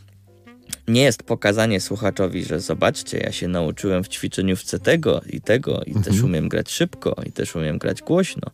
nie 0.88 1.01
jest 1.01 1.24
pokazanie 1.24 1.82
słuchaczowi, 1.82 2.43
że 2.43 2.59
zobaczcie, 2.59 3.18
ja 3.18 3.32
się 3.32 3.47
nauczyłem 3.47 4.03
w 4.03 4.63
C 4.63 4.80
tego 4.80 5.22
i 5.30 5.41
tego 5.41 5.82
i 5.86 5.93
też 5.93 6.22
umiem 6.22 6.49
grać 6.49 6.72
szybko 6.72 7.15
i 7.26 7.32
też 7.32 7.55
umiem 7.55 7.78
grać 7.78 8.01
głośno. 8.01 8.51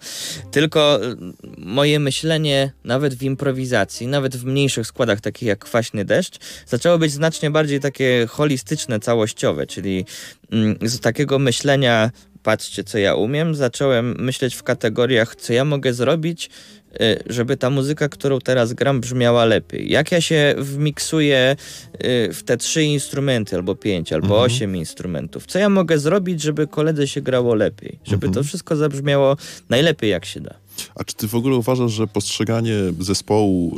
Tylko 0.51 0.99
y, 1.11 1.15
moje 1.57 1.99
myślenie 1.99 2.71
nawet 2.83 3.13
w 3.13 3.23
improwizacji, 3.23 4.07
nawet 4.07 4.35
w 4.35 4.45
mniejszych 4.45 4.87
składach 4.87 5.21
takich 5.21 5.47
jak 5.47 5.59
Kwaśny 5.59 6.05
Deszcz, 6.05 6.37
zaczęło 6.67 6.97
być 6.97 7.11
znacznie 7.11 7.51
bardziej 7.51 7.79
takie 7.79 8.27
holistyczne, 8.29 8.99
całościowe, 8.99 9.67
czyli 9.67 10.05
mm, 10.51 10.75
z 10.81 10.99
takiego 10.99 11.39
myślenia 11.39 12.11
patrzcie, 12.43 12.83
co 12.83 12.97
ja 12.97 13.15
umiem, 13.15 13.55
zacząłem 13.55 14.15
myśleć 14.19 14.55
w 14.55 14.63
kategoriach, 14.63 15.35
co 15.35 15.53
ja 15.53 15.65
mogę 15.65 15.93
zrobić, 15.93 16.49
y, 17.01 17.23
żeby 17.25 17.57
ta 17.57 17.69
muzyka, 17.69 18.09
którą 18.09 18.39
teraz 18.39 18.73
gram, 18.73 19.01
brzmiała 19.01 19.45
lepiej. 19.45 19.89
Jak 19.91 20.11
ja 20.11 20.21
się 20.21 20.55
wmiksuję 20.57 21.55
y, 21.95 22.33
w 22.33 22.43
te 22.43 22.57
trzy 22.57 22.83
instrumenty, 22.83 23.55
albo 23.55 23.75
pięć, 23.75 24.13
albo 24.13 24.27
Mhm. 24.27 24.45
osiem 24.45 24.75
instrumentów. 24.75 25.45
Co 25.45 25.59
ja 25.59 25.69
mogę 25.69 25.99
zrobić, 25.99 26.41
żeby 26.41 26.67
koledze 26.67 27.07
się 27.07 27.21
grało 27.21 27.55
lepiej? 27.55 27.99
Żeby 28.03 28.27
Mhm. 28.27 28.33
to 28.33 28.47
wszystko 28.47 28.75
zabrzmiało 28.75 29.37
najlepiej, 29.69 30.09
jak 30.09 30.25
się 30.25 30.39
da. 30.39 30.53
A 30.95 31.03
czy 31.03 31.15
ty 31.15 31.27
w 31.27 31.35
ogóle 31.35 31.55
uważasz, 31.55 31.91
że 31.91 32.07
postrzeganie 32.07 32.75
zespołu 32.99 33.75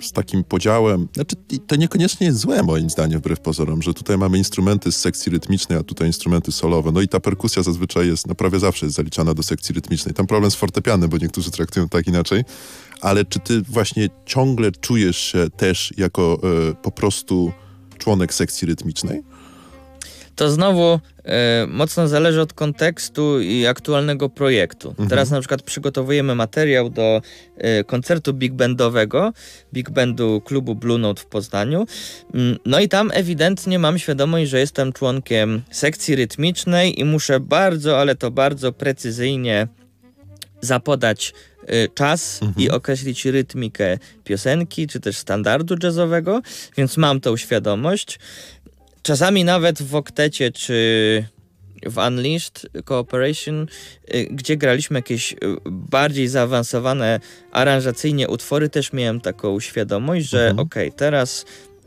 y, 0.00 0.04
z 0.04 0.12
takim 0.12 0.44
podziałem, 0.44 1.08
znaczy 1.14 1.36
to 1.66 1.76
niekoniecznie 1.76 2.26
jest 2.26 2.38
złe 2.38 2.62
moim 2.62 2.90
zdaniem, 2.90 3.20
wbrew 3.20 3.40
pozorom, 3.40 3.82
że 3.82 3.94
tutaj 3.94 4.18
mamy 4.18 4.38
instrumenty 4.38 4.92
z 4.92 4.96
sekcji 4.96 5.32
rytmicznej, 5.32 5.78
a 5.78 5.82
tutaj 5.82 6.06
instrumenty 6.06 6.52
solowe, 6.52 6.92
no 6.92 7.00
i 7.00 7.08
ta 7.08 7.20
perkusja 7.20 7.62
zazwyczaj 7.62 8.06
jest, 8.06 8.26
no 8.26 8.34
prawie 8.34 8.58
zawsze 8.58 8.86
jest 8.86 8.96
zaliczana 8.96 9.34
do 9.34 9.42
sekcji 9.42 9.74
rytmicznej. 9.74 10.14
Tam 10.14 10.26
problem 10.26 10.50
z 10.50 10.54
fortepianem, 10.54 11.10
bo 11.10 11.18
niektórzy 11.18 11.50
traktują 11.50 11.88
tak 11.88 12.06
inaczej, 12.06 12.44
ale 13.00 13.24
czy 13.24 13.38
ty 13.38 13.62
właśnie 13.62 14.08
ciągle 14.26 14.72
czujesz 14.72 15.18
się 15.18 15.46
też 15.56 15.94
jako 15.96 16.40
y, 16.70 16.74
po 16.74 16.90
prostu 16.90 17.52
członek 17.98 18.34
sekcji 18.34 18.68
rytmicznej? 18.68 19.22
To 20.38 20.50
znowu 20.50 21.00
e, 21.24 21.66
mocno 21.68 22.08
zależy 22.08 22.40
od 22.40 22.52
kontekstu 22.52 23.40
i 23.40 23.66
aktualnego 23.66 24.28
projektu. 24.28 24.94
Teraz 25.08 25.30
na 25.30 25.40
przykład 25.40 25.62
przygotowujemy 25.62 26.34
materiał 26.34 26.90
do 26.90 27.22
e, 27.56 27.84
koncertu 27.84 28.34
big 28.34 28.52
bandowego, 28.52 29.32
big 29.72 29.90
bandu 29.90 30.42
klubu 30.44 30.74
Blue 30.74 30.98
Note 30.98 31.22
w 31.22 31.26
Poznaniu. 31.26 31.86
Mm, 32.34 32.58
No 32.66 32.80
i 32.80 32.88
tam 32.88 33.10
ewidentnie 33.14 33.78
mam 33.78 33.98
świadomość, 33.98 34.50
że 34.50 34.58
jestem 34.60 34.92
członkiem 34.92 35.62
sekcji 35.70 36.16
rytmicznej 36.16 37.00
i 37.00 37.04
muszę 37.04 37.40
bardzo, 37.40 38.00
ale 38.00 38.14
to 38.14 38.30
bardzo 38.30 38.72
precyzyjnie 38.72 39.68
zapodać 40.60 41.32
y, 41.62 41.88
czas 41.94 42.40
i 42.56 42.70
określić 42.70 43.24
rytmikę 43.24 43.98
piosenki, 44.24 44.86
czy 44.86 45.00
też 45.00 45.16
standardu 45.16 45.74
jazzowego, 45.82 46.42
więc 46.76 46.96
mam 46.96 47.20
tą 47.20 47.36
świadomość. 47.36 48.18
Czasami 49.08 49.44
nawet 49.44 49.82
w 49.82 49.94
Oktecie, 49.94 50.52
czy 50.52 51.24
w 51.86 51.96
Unleashed 52.08 52.66
Cooperation, 52.84 53.66
y, 54.14 54.28
gdzie 54.30 54.56
graliśmy 54.56 54.98
jakieś 54.98 55.32
y, 55.32 55.36
bardziej 55.66 56.28
zaawansowane 56.28 57.20
aranżacyjnie 57.52 58.28
utwory, 58.28 58.68
też 58.68 58.92
miałem 58.92 59.20
taką 59.20 59.60
świadomość, 59.60 60.28
że 60.28 60.54
okej, 60.56 60.92
teraz 60.92 61.44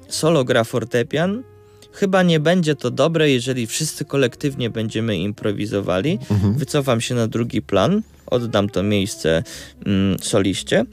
solo 0.07 0.43
gra 0.43 0.63
fortepian, 0.63 1.43
chyba 1.91 2.23
nie 2.23 2.39
będzie 2.39 2.75
to 2.75 2.91
dobre, 2.91 3.29
jeżeli 3.29 3.67
wszyscy 3.67 4.05
kolektywnie 4.05 4.69
będziemy 4.69 5.17
improwizowali. 5.17 6.19
Wycofam 6.57 7.01
się 7.01 7.15
na 7.15 7.27
drugi 7.27 7.61
plan, 7.61 8.01
oddam 8.25 8.69
to 8.69 8.83
miejsce 8.83 9.43
mm, 9.85 10.19
soliście. 10.19 10.85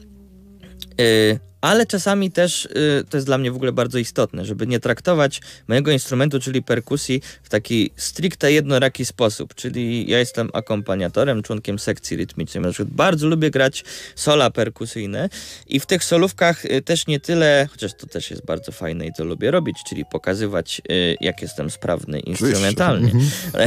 Y, 1.01 1.48
ale 1.61 1.85
czasami 1.85 2.31
też 2.31 2.65
y, 2.65 3.03
to 3.09 3.17
jest 3.17 3.27
dla 3.27 3.37
mnie 3.37 3.51
w 3.51 3.55
ogóle 3.55 3.71
bardzo 3.71 3.97
istotne, 3.97 4.45
żeby 4.45 4.67
nie 4.67 4.79
traktować 4.79 5.41
mojego 5.67 5.91
instrumentu, 5.91 6.39
czyli 6.39 6.63
perkusji, 6.63 7.21
w 7.43 7.49
taki 7.49 7.91
stricte 7.95 8.51
jednoraki 8.51 9.05
sposób. 9.05 9.55
Czyli 9.55 10.09
ja 10.09 10.19
jestem 10.19 10.49
akompaniatorem, 10.53 11.43
członkiem 11.43 11.79
sekcji 11.79 12.17
rytmicznej. 12.17 12.63
Na 12.63 12.71
przykład 12.71 12.93
bardzo 12.95 13.27
lubię 13.27 13.51
grać 13.51 13.83
sola 14.15 14.49
perkusyjne 14.51 15.29
i 15.67 15.79
w 15.79 15.85
tych 15.85 16.03
solówkach 16.03 16.65
y, 16.65 16.81
też 16.81 17.07
nie 17.07 17.19
tyle, 17.19 17.67
chociaż 17.71 17.93
to 17.93 18.07
też 18.07 18.31
jest 18.31 18.45
bardzo 18.45 18.71
fajne 18.71 19.07
i 19.07 19.13
to 19.13 19.23
lubię 19.23 19.51
robić, 19.51 19.77
czyli 19.89 20.03
pokazywać, 20.11 20.81
y, 20.91 21.17
jak 21.21 21.41
jestem 21.41 21.69
sprawny 21.69 22.19
instrumentalnie. 22.19 23.11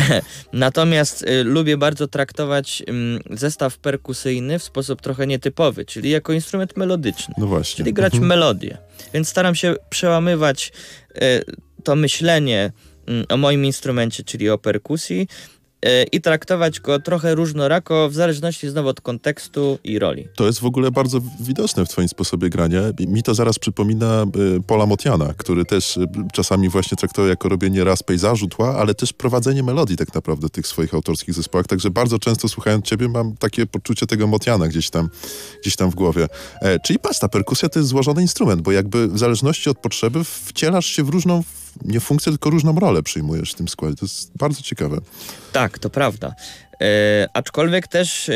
Natomiast 0.53 1.23
y, 1.23 1.45
lubię 1.45 1.77
bardzo 1.77 2.09
traktować 2.09 2.83
ym, 2.89 3.21
zestaw 3.31 3.79
perkusyjny 3.79 4.59
w 4.59 4.63
sposób 4.63 5.03
trochę 5.03 5.27
nietypowy, 5.27 5.85
czyli 5.85 6.11
jako 6.11 6.33
instrument 6.33 6.77
melodyczny, 6.77 7.35
No 7.39 7.47
właśnie. 7.47 7.82
Czyli 7.83 7.93
grać 7.93 8.19
melodię. 8.19 8.79
Więc 9.15 9.29
staram 9.29 9.55
się 9.55 9.75
przełamywać 9.91 10.73
y, 11.17 11.45
to 11.85 11.97
myślenie 11.97 12.73
mm, 13.07 13.25
o 13.29 13.37
moim 13.37 13.65
instrumencie, 13.65 14.25
czyli 14.25 14.51
o 14.51 14.59
perkusji 14.59 15.29
i 16.13 16.21
traktować 16.21 16.81
go 16.81 16.99
trochę 16.99 17.35
różnorako, 17.35 18.09
w 18.09 18.15
zależności 18.15 18.69
znowu 18.69 18.89
od 18.89 19.01
kontekstu 19.01 19.79
i 19.85 19.99
roli. 19.99 20.29
To 20.37 20.47
jest 20.47 20.61
w 20.61 20.65
ogóle 20.65 20.91
bardzo 20.91 21.21
widoczne 21.41 21.87
w 21.87 21.89
twoim 21.89 22.09
sposobie 22.09 22.51
grania. 22.51 22.81
Mi 23.01 23.23
to 23.23 23.35
zaraz 23.35 23.59
przypomina 23.59 24.27
y, 24.57 24.63
Paula 24.63 24.87
Motiana, 24.87 25.35
który 25.37 25.65
też 25.65 25.97
y, 25.97 26.07
czasami 26.33 26.69
właśnie 26.69 26.97
traktował 26.97 27.29
jako 27.29 27.49
robienie 27.49 27.85
raz 27.85 28.03
pejzażu, 28.03 28.49
tła, 28.49 28.77
ale 28.77 28.95
też 28.95 29.13
prowadzenie 29.13 29.63
melodii 29.63 29.97
tak 29.97 30.15
naprawdę 30.15 30.49
w 30.49 30.51
tych 30.51 30.67
swoich 30.67 30.95
autorskich 30.95 31.35
zespołach. 31.35 31.67
Także 31.67 31.91
bardzo 31.91 32.19
często 32.19 32.49
słuchając 32.49 32.85
ciebie 32.85 33.09
mam 33.09 33.37
takie 33.37 33.67
poczucie 33.67 34.07
tego 34.07 34.27
Motiana 34.27 34.69
gdzieś 34.69 34.91
tam, 34.91 35.09
gdzieś 35.63 35.77
tam 35.77 35.91
w 35.91 35.95
głowie. 35.95 36.29
E, 36.61 36.81
czyli 36.81 36.99
patrz, 36.99 37.19
ta 37.19 37.29
perkusja 37.29 37.69
to 37.69 37.79
jest 37.79 37.89
złożony 37.89 38.23
instrument, 38.23 38.63
bo 38.63 38.73
jakby 38.73 39.09
w 39.09 39.19
zależności 39.19 39.71
od 39.71 39.79
potrzeby 39.79 40.25
wcielasz 40.25 40.87
się 40.87 41.05
w 41.05 41.09
różną, 41.09 41.43
nie 41.85 42.01
funkcję, 42.01 42.33
tylko 42.33 42.51
różną 42.51 42.81
rolę 42.81 43.03
przyjmujesz 43.03 43.53
w 43.53 43.55
tym 43.55 43.69
składzie. 43.69 43.97
To 43.97 44.05
jest 44.05 44.31
bardzo 44.37 44.63
ciekawe. 44.63 44.99
Tak, 45.53 45.72
to 45.79 45.91
prawda. 45.91 46.35
E, 46.81 47.29
aczkolwiek 47.33 47.89
też, 47.89 48.29
e, 48.29 48.33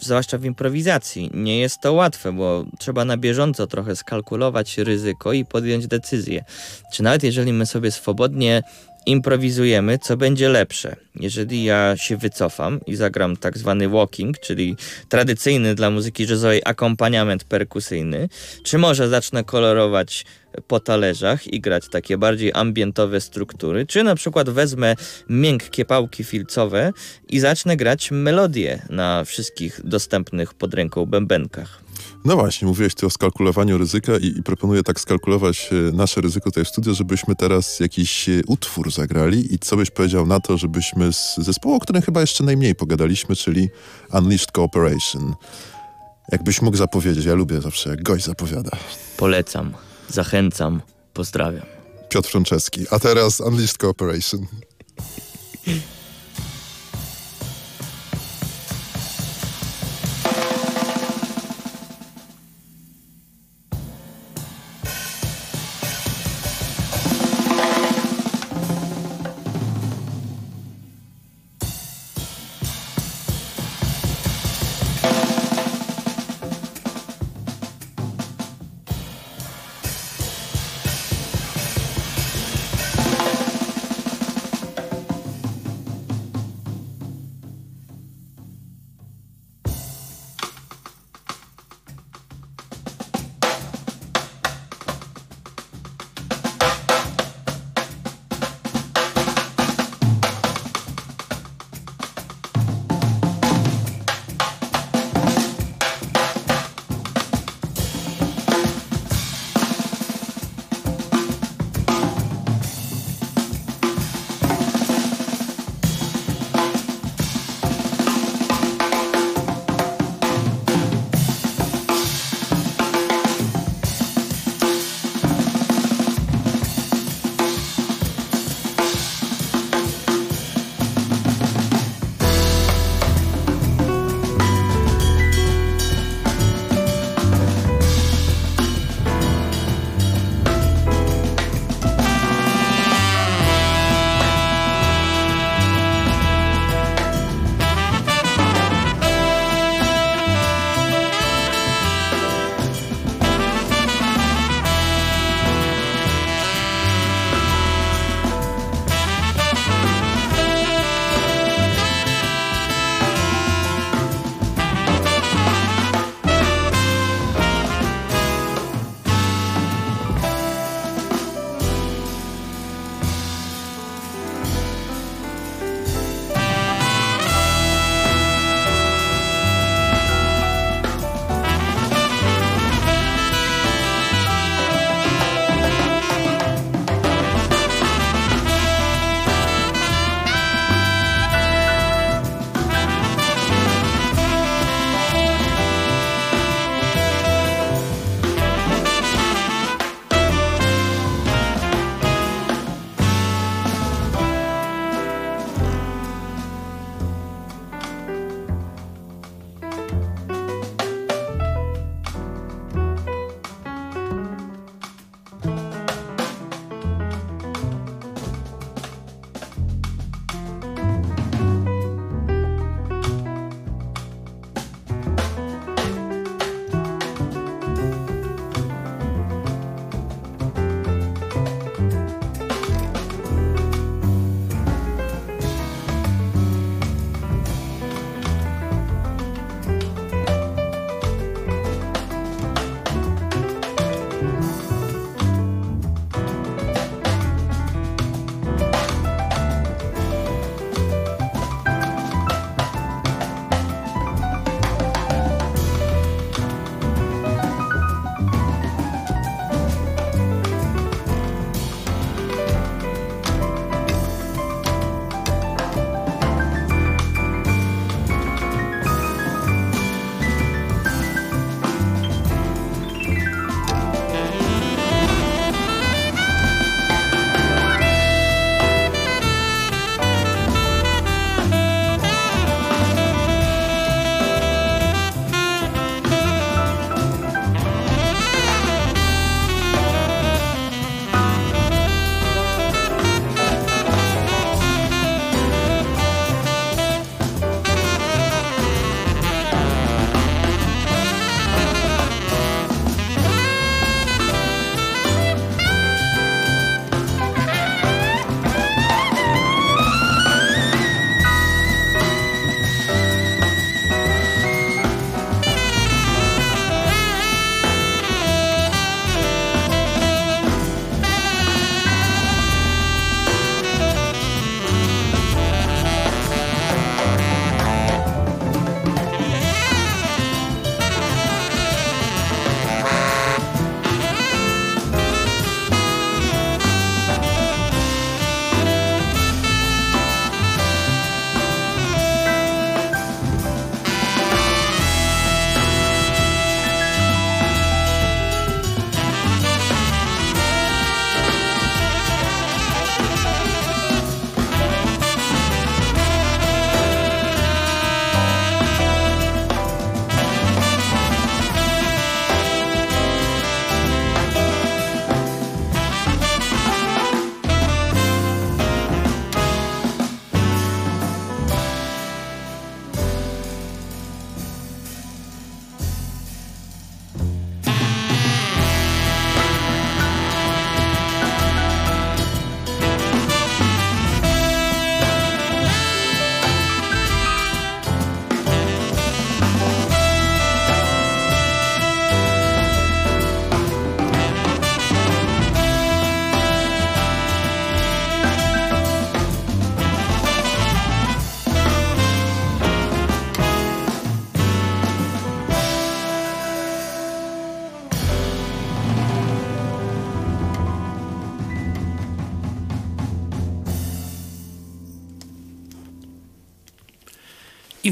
zwłaszcza 0.00 0.38
w 0.38 0.44
improwizacji, 0.44 1.30
nie 1.34 1.58
jest 1.58 1.80
to 1.80 1.92
łatwe, 1.92 2.32
bo 2.32 2.64
trzeba 2.78 3.04
na 3.04 3.16
bieżąco 3.16 3.66
trochę 3.66 3.96
skalkulować 3.96 4.78
ryzyko 4.78 5.32
i 5.32 5.44
podjąć 5.44 5.86
decyzję. 5.86 6.44
Czy 6.92 7.02
nawet 7.02 7.22
jeżeli 7.22 7.52
my 7.52 7.66
sobie 7.66 7.90
swobodnie 7.90 8.62
improwizujemy, 9.06 9.98
co 9.98 10.16
będzie 10.16 10.48
lepsze. 10.48 10.96
Jeżeli 11.20 11.64
ja 11.64 11.96
się 11.96 12.16
wycofam 12.16 12.80
i 12.86 12.96
zagram 12.96 13.36
tak 13.36 13.58
zwany 13.58 13.88
walking, 13.88 14.38
czyli 14.38 14.76
tradycyjny 15.08 15.74
dla 15.74 15.90
muzyki 15.90 16.26
jazzowej 16.26 16.62
akompaniament 16.64 17.44
perkusyjny, 17.44 18.28
czy 18.62 18.78
może 18.78 19.08
zacznę 19.08 19.44
kolorować 19.44 20.24
po 20.68 20.80
talerzach 20.80 21.46
i 21.46 21.60
grać 21.60 21.88
takie 21.88 22.18
bardziej 22.18 22.52
ambientowe 22.54 23.20
struktury, 23.20 23.86
czy 23.86 24.02
na 24.02 24.14
przykład 24.14 24.50
wezmę 24.50 24.94
miękkie 25.28 25.84
pałki 25.84 26.24
filcowe 26.24 26.92
i 27.28 27.40
zacznę 27.40 27.76
grać 27.76 28.10
melodię 28.10 28.82
na 28.90 29.24
wszystkich 29.24 29.80
dostępnych 29.84 30.54
pod 30.54 30.74
ręką 30.74 31.06
bębenkach. 31.06 31.83
No 32.24 32.36
właśnie, 32.36 32.68
mówiłeś 32.68 32.94
ty 32.94 33.06
o 33.06 33.10
skalkulowaniu 33.10 33.78
ryzyka 33.78 34.12
i, 34.16 34.26
i 34.26 34.42
proponuję 34.42 34.82
tak 34.82 35.00
skalkulować 35.00 35.70
e, 35.72 35.96
nasze 35.96 36.20
ryzyko 36.20 36.50
tutaj 36.50 36.64
w 36.64 36.68
studio, 36.68 36.94
żebyśmy 36.94 37.34
teraz 37.34 37.80
jakiś 37.80 38.28
e, 38.28 38.42
utwór 38.46 38.92
zagrali 38.92 39.54
i 39.54 39.58
co 39.58 39.76
byś 39.76 39.90
powiedział 39.90 40.26
na 40.26 40.40
to, 40.40 40.58
żebyśmy 40.58 41.12
z 41.12 41.36
zespołu, 41.36 41.74
o 41.74 41.80
którym 41.80 42.02
chyba 42.02 42.20
jeszcze 42.20 42.44
najmniej 42.44 42.74
pogadaliśmy, 42.74 43.36
czyli 43.36 43.68
Unleashed 44.12 44.52
Cooperation. 44.58 45.34
Jakbyś 46.32 46.62
mógł 46.62 46.76
zapowiedzieć, 46.76 47.24
ja 47.24 47.34
lubię 47.34 47.60
zawsze 47.60 47.90
jak 47.90 48.02
gość 48.02 48.24
zapowiada. 48.24 48.70
Polecam, 49.16 49.74
zachęcam, 50.08 50.82
pozdrawiam. 51.12 51.66
Piotr 52.08 52.30
Franceski, 52.30 52.86
a 52.90 52.98
teraz 52.98 53.40
Unleashed 53.40 53.78
Cooperation. 53.78 54.46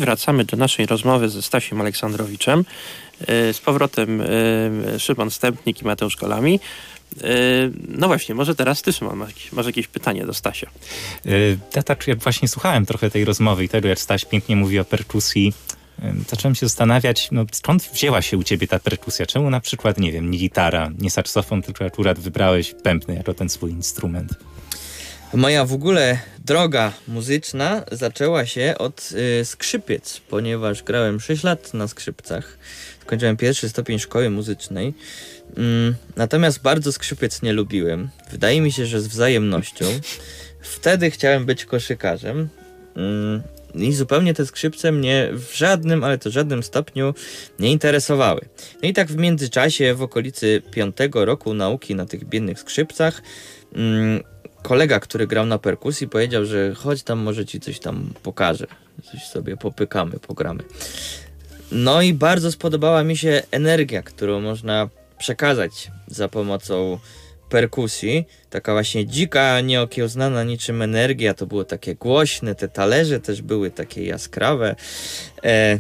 Wracamy 0.03 0.45
do 0.45 0.57
naszej 0.57 0.87
rozmowy 0.87 1.29
ze 1.29 1.43
Stasiem 1.43 1.81
Aleksandrowiczem. 1.81 2.65
E, 3.27 3.53
Z 3.53 3.61
powrotem 3.61 4.21
e, 4.21 4.99
Szymon 4.99 5.31
Stępnik 5.31 5.83
i 5.83 5.85
Mateusz 5.85 6.17
Kolami. 6.17 6.61
E, 7.21 7.27
No 7.89 8.07
właśnie, 8.07 8.35
może 8.35 8.55
teraz 8.55 8.83
ty, 8.83 8.93
Szymon, 8.93 9.19
masz 9.53 9.67
jakieś, 9.67 9.87
pytanie 9.87 10.27
do 10.27 10.35
Stasia. 10.35 10.67
Y, 11.27 11.59
Ja 11.77 11.83
tak 11.83 12.05
właśnie 12.23 12.49
słuchałem 12.49 12.87
trochę 12.87 13.11
tej 13.11 13.25
rozmowy 13.25 13.65
i 13.65 13.69
tego, 13.69 13.89
jak 13.89 13.99
Staś 13.99 14.25
pięknie 14.25 14.57
mówi 14.57 14.79
o 14.79 14.85
perkusji, 14.85 15.53
zacząłem 16.31 16.55
się 16.55 16.67
zastanawiać, 16.67 17.29
no 17.33 17.45
skąd 17.53 17.83
wzięła 17.83 18.23
się 18.23 18.39
u 18.39 18.43
ciebie 18.43 18.67
ta 18.69 18.79
perkusja? 18.79 19.27
Czemu 19.27 19.51
na 19.51 19.61
przykład, 19.61 19.99
nie 19.99 20.13
wiem, 20.13 20.31
nie 20.31 20.39
gitara, 20.39 20.91
nie 20.99 21.11
saksofon, 21.11 21.63
tylko 21.63 21.85
akurat 21.85 22.19
wybrałeś 22.19 22.75
bębny 22.85 23.15
jako 23.15 23.35
ten 23.35 23.49
swój 23.49 23.71
instrument? 23.71 24.35
Moja 25.35 25.65
w 25.65 25.73
ogóle 25.73 26.19
droga 26.45 26.93
muzyczna 27.09 27.85
zaczęła 27.93 28.47
się 28.47 28.75
od 28.79 29.09
y, 29.41 29.45
skrzypiec, 29.45 30.21
ponieważ 30.29 30.83
grałem 30.83 31.21
6 31.21 31.43
lat 31.43 31.75
na 31.75 31.89
skrzypcach. 31.89 32.59
Skończyłem 33.03 33.37
pierwszy 33.37 33.69
stopień 33.69 33.99
szkoły 33.99 34.31
muzycznej. 34.31 34.95
Mm, 35.57 35.95
natomiast 36.17 36.63
bardzo 36.63 36.93
skrzypiec 36.93 37.43
nie 37.43 37.53
lubiłem. 37.53 38.09
Wydaje 38.31 38.61
mi 38.61 38.73
się, 38.73 38.87
że 38.87 39.01
z 39.01 39.07
wzajemnością. 39.07 39.85
Wtedy 40.61 41.11
chciałem 41.11 41.47
być 41.47 41.65
koszykarzem. 41.65 42.49
Mm, 42.97 43.43
I 43.75 43.93
zupełnie 43.93 44.35
te 44.35 44.47
skrzypce 44.47 44.93
mnie 44.93 45.31
w 45.33 45.57
żadnym, 45.57 46.05
ale 46.05 46.19
to 46.19 46.31
żadnym 46.31 46.63
stopniu 46.63 47.15
nie 47.59 47.73
interesowały. 47.73 48.41
No 48.83 48.89
i 48.89 48.93
tak 48.93 49.09
w 49.09 49.17
międzyczasie, 49.17 49.95
w 49.95 50.03
okolicy 50.03 50.63
piątego 50.71 51.25
roku 51.25 51.55
nauki 51.55 51.95
na 51.95 52.07
tych 52.07 52.25
biednych 52.25 52.61
skrzypcach, 52.61 53.23
mm, 53.75 54.32
kolega, 54.63 55.01
który 55.01 55.27
grał 55.27 55.47
na 55.47 55.59
perkusji, 55.59 56.09
powiedział, 56.09 56.45
że 56.45 56.75
chodź 56.75 57.03
tam, 57.03 57.19
może 57.19 57.47
ci 57.47 57.61
coś 57.61 57.79
tam 57.79 58.13
pokażę. 58.23 58.67
Coś 59.13 59.25
sobie 59.25 59.57
popykamy, 59.57 60.19
pogramy. 60.19 60.63
No 61.73 62.03
i 62.03 62.15
bardzo 62.15 62.53
spodobała 62.53 63.05
mi 63.05 63.17
się 63.17 63.43
energia, 63.51 64.03
którą 64.03 64.41
można 64.41 64.89
przekazać 65.19 65.91
za 66.07 66.29
pomocą 66.29 66.99
perkusji. 67.49 68.25
Taka 68.51 68.73
właśnie 68.73 69.07
dzika, 69.07 69.61
nieokiełznana 69.61 70.45
niczym 70.45 70.83
energia. 70.83 71.35
To 71.35 71.47
było 71.47 71.65
takie 71.65 71.95
głośne, 71.95 72.55
te 72.55 72.69
talerze 72.69 73.21
też 73.21 73.43
były 73.43 73.71
takie 73.71 74.05
jaskrawe. 74.05 74.77
E, 75.45 75.79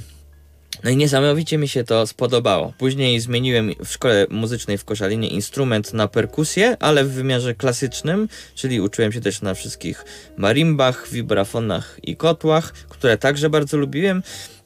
no 0.84 0.90
i 0.90 0.96
niesamowicie 0.96 1.58
mi 1.58 1.68
się 1.68 1.84
to 1.84 2.06
spodobało. 2.06 2.72
Później 2.78 3.20
zmieniłem 3.20 3.74
w 3.84 3.88
szkole 3.88 4.26
muzycznej 4.30 4.78
w 4.78 4.84
Koszalinie 4.84 5.28
instrument 5.28 5.92
na 5.92 6.08
perkusję, 6.08 6.76
ale 6.80 7.04
w 7.04 7.10
wymiarze 7.10 7.54
klasycznym, 7.54 8.28
czyli 8.54 8.80
uczyłem 8.80 9.12
się 9.12 9.20
też 9.20 9.42
na 9.42 9.54
wszystkich 9.54 10.04
marimbach, 10.36 11.08
wibrafonach 11.08 11.98
i 12.02 12.16
kotłach, 12.16 12.72
które 12.72 13.18
także 13.18 13.50
bardzo 13.50 13.76
lubiłem, 13.76 14.22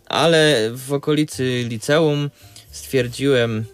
ale 0.06 0.70
w 0.74 0.92
okolicy 0.92 1.64
liceum 1.68 2.30
stwierdziłem, 2.70 3.64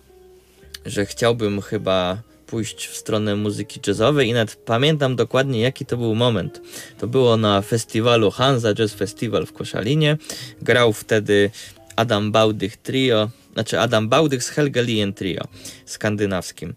że 0.86 1.06
chciałbym 1.06 1.60
chyba 1.60 2.22
pójść 2.46 2.86
w 2.86 2.96
stronę 2.96 3.36
muzyki 3.36 3.80
jazzowej 3.86 4.28
i 4.28 4.32
nawet 4.32 4.56
pamiętam 4.56 5.16
dokładnie 5.16 5.60
jaki 5.60 5.86
to 5.86 5.96
był 5.96 6.14
moment. 6.14 6.60
To 6.98 7.06
było 7.06 7.36
na 7.36 7.62
festiwalu 7.62 8.30
Hansa 8.30 8.74
Jazz 8.74 8.94
Festival 8.94 9.46
w 9.46 9.52
Koszalinie. 9.52 10.16
Grał 10.62 10.92
wtedy 10.92 11.50
Adam 11.96 12.32
Bałdych 12.32 12.76
Trio, 12.76 13.30
znaczy 13.52 13.80
Adam 13.80 14.08
Bałdych 14.08 14.44
z 14.44 14.48
Helgelien 14.48 15.12
Trio 15.12 15.44
skandynawskim. 15.86 16.74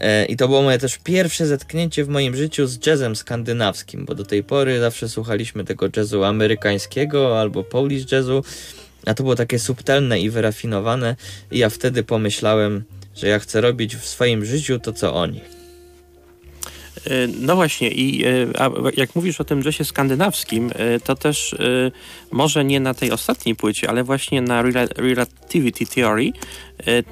E, 0.00 0.24
I 0.24 0.36
to 0.36 0.48
było 0.48 0.62
moje 0.62 0.78
też 0.78 0.98
pierwsze 0.98 1.46
zetknięcie 1.46 2.04
w 2.04 2.08
moim 2.08 2.36
życiu 2.36 2.66
z 2.66 2.86
jazzem 2.86 3.16
skandynawskim, 3.16 4.04
bo 4.04 4.14
do 4.14 4.24
tej 4.24 4.44
pory 4.44 4.80
zawsze 4.80 5.08
słuchaliśmy 5.08 5.64
tego 5.64 5.88
jazzu 5.96 6.24
amerykańskiego 6.24 7.40
albo 7.40 7.64
polish 7.64 8.12
jazzu, 8.12 8.44
a 9.06 9.14
to 9.14 9.22
było 9.22 9.34
takie 9.34 9.58
subtelne 9.58 10.20
i 10.20 10.30
wyrafinowane 10.30 11.16
i 11.50 11.58
ja 11.58 11.70
wtedy 11.70 12.02
pomyślałem, 12.02 12.84
że 13.16 13.28
ja 13.28 13.38
chcę 13.38 13.60
robić 13.60 13.96
w 13.96 14.06
swoim 14.06 14.44
życiu 14.44 14.78
to, 14.78 14.92
co 14.92 15.14
oni. 15.14 15.57
E, 17.06 17.28
No 17.40 17.56
właśnie, 17.56 17.90
i 17.90 18.24
e, 18.24 18.30
jak 18.96 19.14
mówisz 19.14 19.40
o 19.40 19.44
tym 19.44 19.62
jazzie 19.62 19.84
skandynawskim, 19.84 20.70
e, 20.74 21.00
to 21.00 21.14
też 21.14 21.54
może 22.30 22.64
nie 22.64 22.80
na 22.80 22.94
tej 22.94 23.10
ostatniej 23.10 23.56
płycie, 23.56 23.90
ale 23.90 24.04
właśnie 24.04 24.42
na 24.42 24.62
Rela- 24.62 24.88
Relativity 24.96 25.86
Theory, 25.86 26.32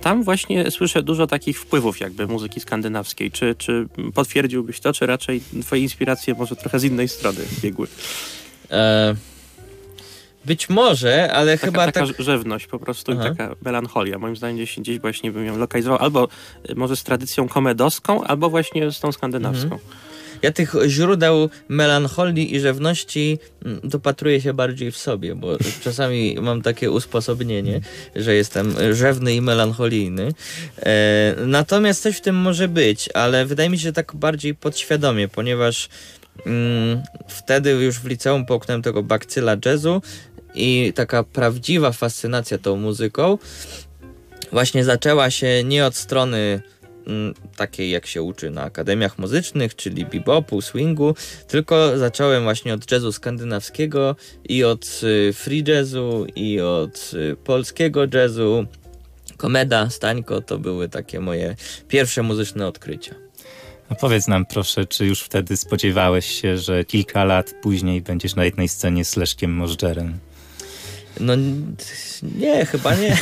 tam 0.01 0.22
właśnie 0.22 0.70
słyszę 0.70 1.03
dużo 1.03 1.26
takich 1.26 1.61
wpływów 1.61 2.01
jakby 2.01 2.26
muzyki 2.26 2.61
skandynawskiej. 2.61 3.30
Czy, 3.30 3.55
czy 3.59 3.87
potwierdziłbyś 4.14 4.80
to, 4.80 4.93
czy 4.93 5.07
raczej 5.07 5.41
twoje 5.62 5.82
inspiracje 5.82 6.34
może 6.34 6.57
trochę 6.57 6.78
z 6.80 6.84
innej 6.84 7.09
strony 7.09 7.39
biegły? 7.62 7.87
E, 8.70 9.14
być 10.47 10.69
może, 10.69 11.33
ale 11.33 11.59
Taka, 11.59 11.67
chyba 11.67 11.87
taka 11.87 12.07
tak... 12.07 12.17
rzewność 12.19 12.67
po 12.67 12.79
prostu 12.79 13.13
i 13.13 13.15
Aha. 13.15 13.29
taka 13.29 13.57
melancholia. 13.63 14.19
Moim 14.19 14.37
zdaniem 14.37 14.57
gdzieś, 14.57 14.81
gdzieś 14.81 14.99
właśnie 14.99 15.33
bym 15.33 15.47
ją 15.47 15.59
lokalizował, 15.59 15.99
albo 15.99 16.29
e, 16.69 16.75
może 16.75 16.97
z 16.97 17.05
tradycją 17.05 17.49
komedowską, 17.49 18.25
albo 18.25 18.51
właśnie 18.51 18.91
z 18.91 19.01
tą 19.01 19.13
skandynawską. 19.13 19.65
Mhm. 19.65 19.81
Ja 20.43 20.53
tych 20.53 20.75
źródeł 20.87 21.51
melancholii 21.69 22.55
i 22.55 22.61
rzewności 22.61 23.39
mm, 23.65 23.81
dopatruję 23.85 24.41
się 24.41 24.55
bardziej 24.55 24.93
w 24.93 24.97
sobie, 24.97 25.35
bo 25.35 25.57
czasami 25.85 26.37
mam 26.43 26.63
takie 26.63 26.91
usposobnienie, 26.91 27.81
że 28.17 28.35
jestem 28.35 28.75
rzewny 28.93 29.35
i 29.35 29.41
melancholijny. 29.41 30.33
E, 30.79 31.35
natomiast 31.47 32.03
coś 32.03 32.17
w 32.17 32.21
tym 32.21 32.37
może 32.37 32.69
być, 32.69 33.09
ale 33.15 33.47
wydaje 33.47 33.71
mi 33.71 33.79
się 33.79 33.83
że 33.83 33.93
tak 33.93 34.15
bardziej 34.15 34.55
podświadomie, 34.55 35.29
ponieważ 35.29 35.89
mm, 36.47 37.03
wtedy 37.29 37.71
już 37.71 37.99
w 37.99 38.07
liceum 38.07 38.47
połknąłem 38.47 38.83
tego 38.83 39.03
bakcyla 39.03 39.57
jazzu 39.65 40.03
i 40.57 40.93
taka 40.95 41.23
prawdziwa 41.23 41.93
fascynacja 41.93 42.59
tą 42.59 42.77
muzyką 42.77 43.39
właśnie 44.53 44.85
zaczęła 44.85 45.31
się 45.31 45.65
nie 45.65 45.87
od 45.87 45.97
strony 45.97 46.63
mm, 47.07 47.35
takiej 47.57 47.91
jak 47.91 48.07
się 48.07 48.23
uczy 48.23 48.51
na 48.51 48.63
akademiach 48.63 49.19
muzycznych, 49.19 49.77
czyli 49.77 50.07
bebopu, 50.07 50.61
swingu, 50.61 51.15
tylko 51.49 51.99
zacząłem 51.99 52.43
właśnie 52.43 52.75
od 52.75 52.93
jazzu 52.93 53.13
skandynawskiego 53.13 54.17
i 54.49 54.65
od 54.65 55.01
y, 55.03 55.33
free 55.33 55.65
jazzu 55.69 56.27
i 56.37 56.61
od 56.61 57.11
y, 57.15 57.37
polskiego 57.45 58.01
jazzu. 58.15 58.67
Komeda, 59.37 59.91
Stańko 59.91 60.41
to 60.41 60.59
były 60.59 60.89
takie 60.89 61.21
moje 61.21 61.57
pierwsze 61.89 62.23
muzyczne 62.23 62.67
odkrycia. 62.67 63.15
A 63.89 63.95
powiedz 63.95 64.29
nam 64.29 64.47
proszę, 64.47 64.87
czy 64.87 65.07
już 65.07 65.23
wtedy 65.23 65.57
spodziewałeś 65.57 66.41
się, 66.41 66.59
że 66.59 66.85
kilka 66.85 67.25
lat 67.25 67.55
później 67.63 68.03
będziesz 68.03 68.35
na 68.35 68.45
jednej 68.45 68.69
scenie 68.69 69.05
z 69.05 69.17
Leszkiem 69.17 69.53
Możdżerem? 69.53 70.19
No 71.21 71.35
nie, 72.39 72.67
chyba 72.67 72.95
nie. 72.95 73.17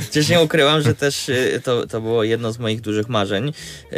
Przecież 0.00 0.28
nie 0.28 0.40
ukrywam, 0.40 0.82
że 0.82 0.94
też 0.94 1.28
y, 1.28 1.60
to, 1.64 1.86
to 1.86 2.00
było 2.00 2.24
jedno 2.24 2.52
z 2.52 2.58
moich 2.58 2.80
dużych 2.80 3.08
marzeń 3.08 3.48
y, 3.48 3.96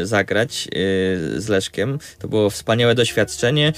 y, 0.00 0.06
zagrać 0.06 0.66
y, 0.66 1.40
z 1.40 1.48
Leszkiem. 1.48 1.98
To 2.18 2.28
było 2.28 2.50
wspaniałe 2.50 2.94
doświadczenie. 2.94 3.72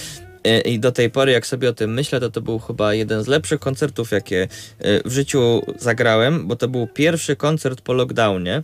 Y, 0.47 0.61
I 0.61 0.78
do 0.78 0.93
tej 0.93 1.11
pory, 1.11 1.32
jak 1.32 1.47
sobie 1.47 1.68
o 1.68 1.72
tym 1.72 1.95
myślę, 1.95 2.20
to 2.20 2.30
to 2.30 2.41
był 2.41 2.59
chyba 2.59 2.95
jeden 2.95 3.24
z 3.24 3.26
lepszych 3.26 3.61
koncertów, 3.61 4.11
jakie 4.11 4.49
y, 4.84 5.03
w 5.05 5.12
życiu 5.12 5.62
zagrałem, 5.78 6.47
bo 6.47 6.57
to 6.57 6.68
był 6.68 6.86
pierwszy 6.86 7.36
koncert 7.36 7.80
po 7.80 7.93
lockdownie, 7.93 8.62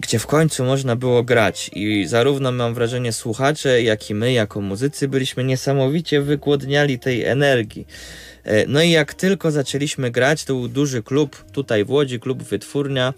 gdzie 0.00 0.18
w 0.18 0.26
końcu 0.26 0.64
można 0.64 0.96
było 0.96 1.22
grać. 1.22 1.70
I 1.74 2.06
zarówno 2.06 2.52
mam 2.52 2.74
wrażenie 2.74 3.12
słuchacze, 3.12 3.82
jak 3.82 4.10
i 4.10 4.14
my, 4.14 4.32
jako 4.32 4.60
muzycy, 4.60 5.08
byliśmy 5.08 5.44
niesamowicie 5.44 6.20
wygłodniali 6.20 6.98
tej 6.98 7.24
energii. 7.24 7.86
E, 8.44 8.66
No 8.66 8.82
i 8.82 8.90
jak 8.90 9.14
tylko 9.14 9.50
zaczęliśmy 9.50 10.10
grać, 10.10 10.44
to 10.44 10.54
był 10.54 10.68
duży 10.68 11.02
klub 11.02 11.44
tutaj 11.52 11.84
w 11.84 11.90
Łodzi, 11.90 12.20
klub 12.20 12.42
Wytwórnia, 12.42 13.14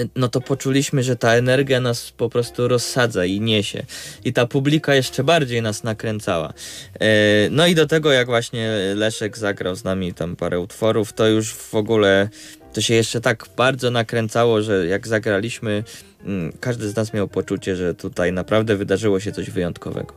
e, 0.00 0.04
no 0.16 0.28
to 0.28 0.40
poczuliśmy, 0.40 1.02
że 1.02 1.16
ta 1.16 1.34
energia 1.34 1.80
nas 1.80 2.10
po 2.10 2.28
prostu 2.28 2.68
rozsadza 2.68 3.24
i 3.24 3.40
niesie. 3.40 3.82
I 4.24 4.32
ta 4.32 4.46
publika 4.46 4.94
jeszcze 4.94 5.24
bardziej 5.24 5.62
nas 5.62 5.84
nakręcała. 5.84 6.52
E, 7.00 7.06
No 7.50 7.66
i 7.66 7.74
do 7.74 7.86
tego, 7.86 8.12
jak 8.12 8.26
właśnie 8.26 8.70
Leszek 8.94 9.38
zagrał 9.38 9.74
z 9.74 9.84
nami 9.84 10.14
tam 10.14 10.36
parę 10.36 10.60
utworów, 10.60 11.12
to 11.12 11.26
już 11.28 11.54
w 11.54 11.74
ogóle 11.74 12.28
to 12.72 12.80
się 12.80 12.94
jeszcze 12.94 13.20
tak 13.20 13.46
bardzo 13.56 13.90
nakręcało, 13.90 14.62
że 14.62 14.86
jak 14.86 15.08
zagraliśmy, 15.08 15.84
mm, 16.24 16.52
każdy 16.60 16.88
z 16.88 16.96
nas 16.96 17.12
miał 17.14 17.28
poczucie, 17.28 17.76
że 17.76 17.94
tutaj 17.94 18.32
naprawdę 18.32 18.76
wydarzyło 18.76 19.20
się 19.20 19.32
coś 19.32 19.50
wyjątkowego. 19.50 20.14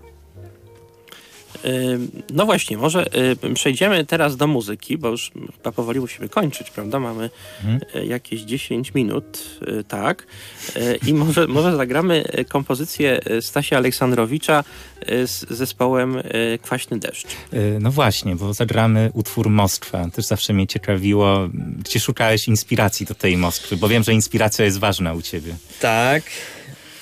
No 2.33 2.45
właśnie, 2.45 2.77
może 2.77 3.05
przejdziemy 3.53 4.05
teraz 4.05 4.37
do 4.37 4.47
muzyki, 4.47 4.97
bo 4.97 5.07
już 5.09 5.31
chyba 5.57 5.71
powoli 5.71 5.99
musimy 5.99 6.29
kończyć, 6.29 6.69
prawda? 6.69 6.99
Mamy 6.99 7.29
Mhm. 7.63 7.79
y, 8.03 8.05
jakieś 8.05 8.41
10 8.41 8.93
minut, 8.93 9.43
y, 9.67 9.83
tak. 9.83 10.27
Y, 10.75 10.99
I 11.07 11.13
może, 11.13 11.47
może 11.47 11.75
zagramy 11.77 12.23
kompozycję 12.49 13.19
Stasia 13.41 13.77
Aleksandrowicza 13.77 14.63
z 15.07 15.49
zespołem 15.49 16.23
Kwaśny 16.61 16.99
Deszcz. 16.99 17.27
No 17.79 17.91
właśnie, 17.91 18.35
bo 18.35 18.53
zagramy 18.53 19.11
utwór 19.13 19.49
Moskwa. 19.49 20.09
Też 20.09 20.25
zawsze 20.25 20.53
mnie 20.53 20.67
ciekawiło, 20.67 21.49
gdzie 21.77 21.99
szukałeś 21.99 22.47
inspiracji 22.47 23.05
do 23.05 23.15
tej 23.15 23.37
Moskwy, 23.37 23.77
bo 23.77 23.87
wiem, 23.87 24.03
że 24.03 24.13
inspiracja 24.13 24.65
jest 24.65 24.79
ważna 24.79 25.13
u 25.13 25.21
ciebie. 25.21 25.55
Tak. 25.79 26.23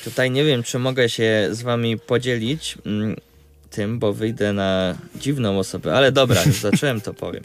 Tutaj 0.04 0.32
nie 0.32 0.44
wiem, 0.44 0.64
czy 0.64 0.80
mogę 0.80 1.10
się 1.10 1.48
z 1.52 1.62
wami 1.62 1.98
podzielić. 1.98 2.78
Tym, 3.72 4.00
bo 4.00 4.14
wyjdę 4.14 4.54
na 4.54 4.96
dziwną 5.16 5.60
osobę, 5.60 5.94
ale 5.94 6.12
dobra, 6.12 6.44
już 6.46 6.56
zacząłem, 6.62 7.02
to 7.02 7.14
powiem. 7.14 7.44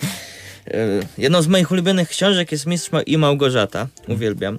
E, 0.70 1.00
Jedną 1.18 1.42
z 1.42 1.46
moich 1.48 1.70
ulubionych 1.70 2.08
książek 2.08 2.52
jest 2.52 2.66
Mistrz 2.66 2.90
i 3.06 3.18
Małgorzata. 3.18 3.86
Uwielbiam. 4.08 4.58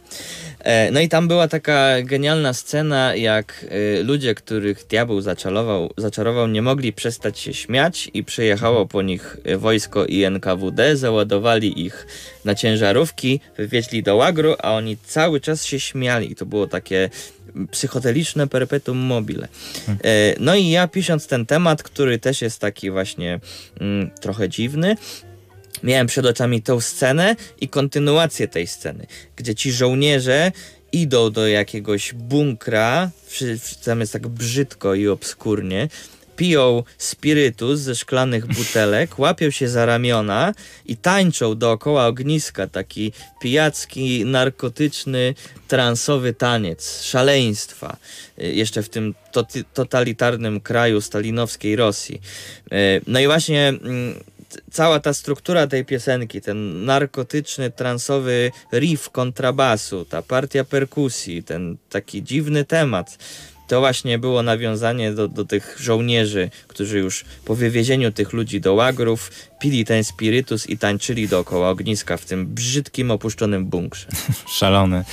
E, 0.60 0.92
No 0.92 1.00
i 1.00 1.10
tam 1.10 1.28
była 1.28 1.48
taka 1.48 2.02
genialna 2.02 2.54
scena, 2.54 3.16
jak 3.16 3.66
e, 4.00 4.04
ludzie, 4.04 4.36
których 4.36 4.88
diabeł 4.90 5.22
zaczarował, 5.22 5.94
zaczarował, 5.98 6.48
nie 6.48 6.62
mogli 6.62 6.94
przestać 6.94 7.40
się 7.40 7.54
śmiać 7.54 8.10
i 8.14 8.24
przyjechało 8.24 8.86
po 8.86 9.02
nich 9.02 9.38
wojsko 9.58 10.06
i 10.06 10.24
NKWD, 10.24 10.98
załadowali 10.98 11.86
ich 11.86 12.08
na 12.46 12.56
ciężarówki, 12.56 13.40
wywieźli 13.58 14.04
do 14.04 14.16
łagru, 14.16 14.56
a 14.60 14.74
oni 14.74 14.98
cały 14.98 15.40
czas 15.42 15.66
się 15.66 15.80
śmiali. 15.80 16.32
I 16.32 16.36
to 16.36 16.46
było 16.46 16.68
takie 16.68 17.10
psychodeliczne 17.72 18.48
perpetuum 18.48 18.98
mobile. 18.98 19.48
E, 20.04 20.36
No 20.40 20.56
i 20.56 20.70
ja 20.70 20.88
pisząc 20.88 21.28
ten 21.28 21.46
temat, 21.46 21.84
który 21.84 22.20
też 22.20 22.42
jest 22.42 22.60
taki 22.60 22.92
właśnie 22.92 23.40
mm, 23.80 24.12
trochę 24.22 24.50
dziwny, 24.50 24.98
miałem 25.84 26.08
przed 26.08 26.26
oczami 26.26 26.62
tą 26.62 26.82
scenę 26.82 27.36
i 27.62 27.70
kontynuację 27.70 28.48
tej 28.48 28.68
sceny, 28.68 29.08
gdzie 29.36 29.56
ci 29.56 29.72
żołnierze 29.72 30.52
idą 30.92 31.32
do 31.32 31.48
jakiegoś 31.48 32.14
bunkra, 32.14 33.10
tam 33.86 34.00
jest 34.00 34.14
tak 34.14 34.28
brzydko 34.28 34.96
i 34.96 35.08
obskurnie, 35.08 35.88
piją 36.36 36.84
spirytus 36.98 37.80
ze 37.80 37.96
szklanych 37.96 38.48
butelek, 38.48 39.20
łapią 39.20 39.52
się 39.52 39.68
za 39.70 39.86
ramiona 39.86 40.54
i 40.86 40.98
tańczą 40.98 41.56
dookoła 41.56 42.08
ogniska 42.08 42.68
taki 42.68 43.12
pijacki, 43.42 44.26
narkotyczny, 44.26 45.36
transowy 45.68 46.34
taniec, 46.34 47.02
szaleństwa. 47.02 47.98
Y, 48.42 48.54
Jeszcze 48.54 48.84
w 48.84 48.90
tym 48.90 49.14
totalitarnym 49.74 50.62
kraju 50.62 51.02
stalinowskiej 51.02 51.76
Rosji. 51.76 52.22
Y, 52.74 53.02
No 53.08 53.20
i 53.20 53.26
właśnie 53.26 53.68
mm, 53.68 54.16
cała 54.72 55.00
ta 55.00 55.14
struktura 55.14 55.68
tej 55.68 55.86
piosenki, 55.86 56.42
ten 56.42 56.86
narkotyczny, 56.86 57.72
transowy 57.72 58.52
riff 58.74 59.10
kontrabasu, 59.10 60.06
ta 60.06 60.22
partia 60.22 60.64
perkusji, 60.64 61.44
ten 61.44 61.78
taki 61.90 62.24
dziwny 62.24 62.66
temat, 62.66 63.18
to 63.68 63.80
właśnie 63.80 64.20
było 64.20 64.44
nawiązanie 64.44 65.12
do, 65.12 65.28
do 65.28 65.46
tych 65.46 65.78
żołnierzy, 65.80 66.50
którzy 66.68 67.00
już 67.00 67.26
po 67.46 67.56
wywiezieniu 67.56 68.12
tych 68.12 68.34
ludzi 68.34 68.62
do 68.62 68.74
łagrów 68.74 69.32
pili 69.60 69.86
ten 69.86 70.04
spirytus 70.04 70.70
i 70.70 70.78
tańczyli 70.78 71.28
dookoła 71.28 71.70
ogniska 71.70 72.18
w 72.18 72.26
tym 72.26 72.48
brzydkim, 72.48 73.12
opuszczonym 73.12 73.66
bunkrze. 73.66 74.08
Szalony. 74.58 75.06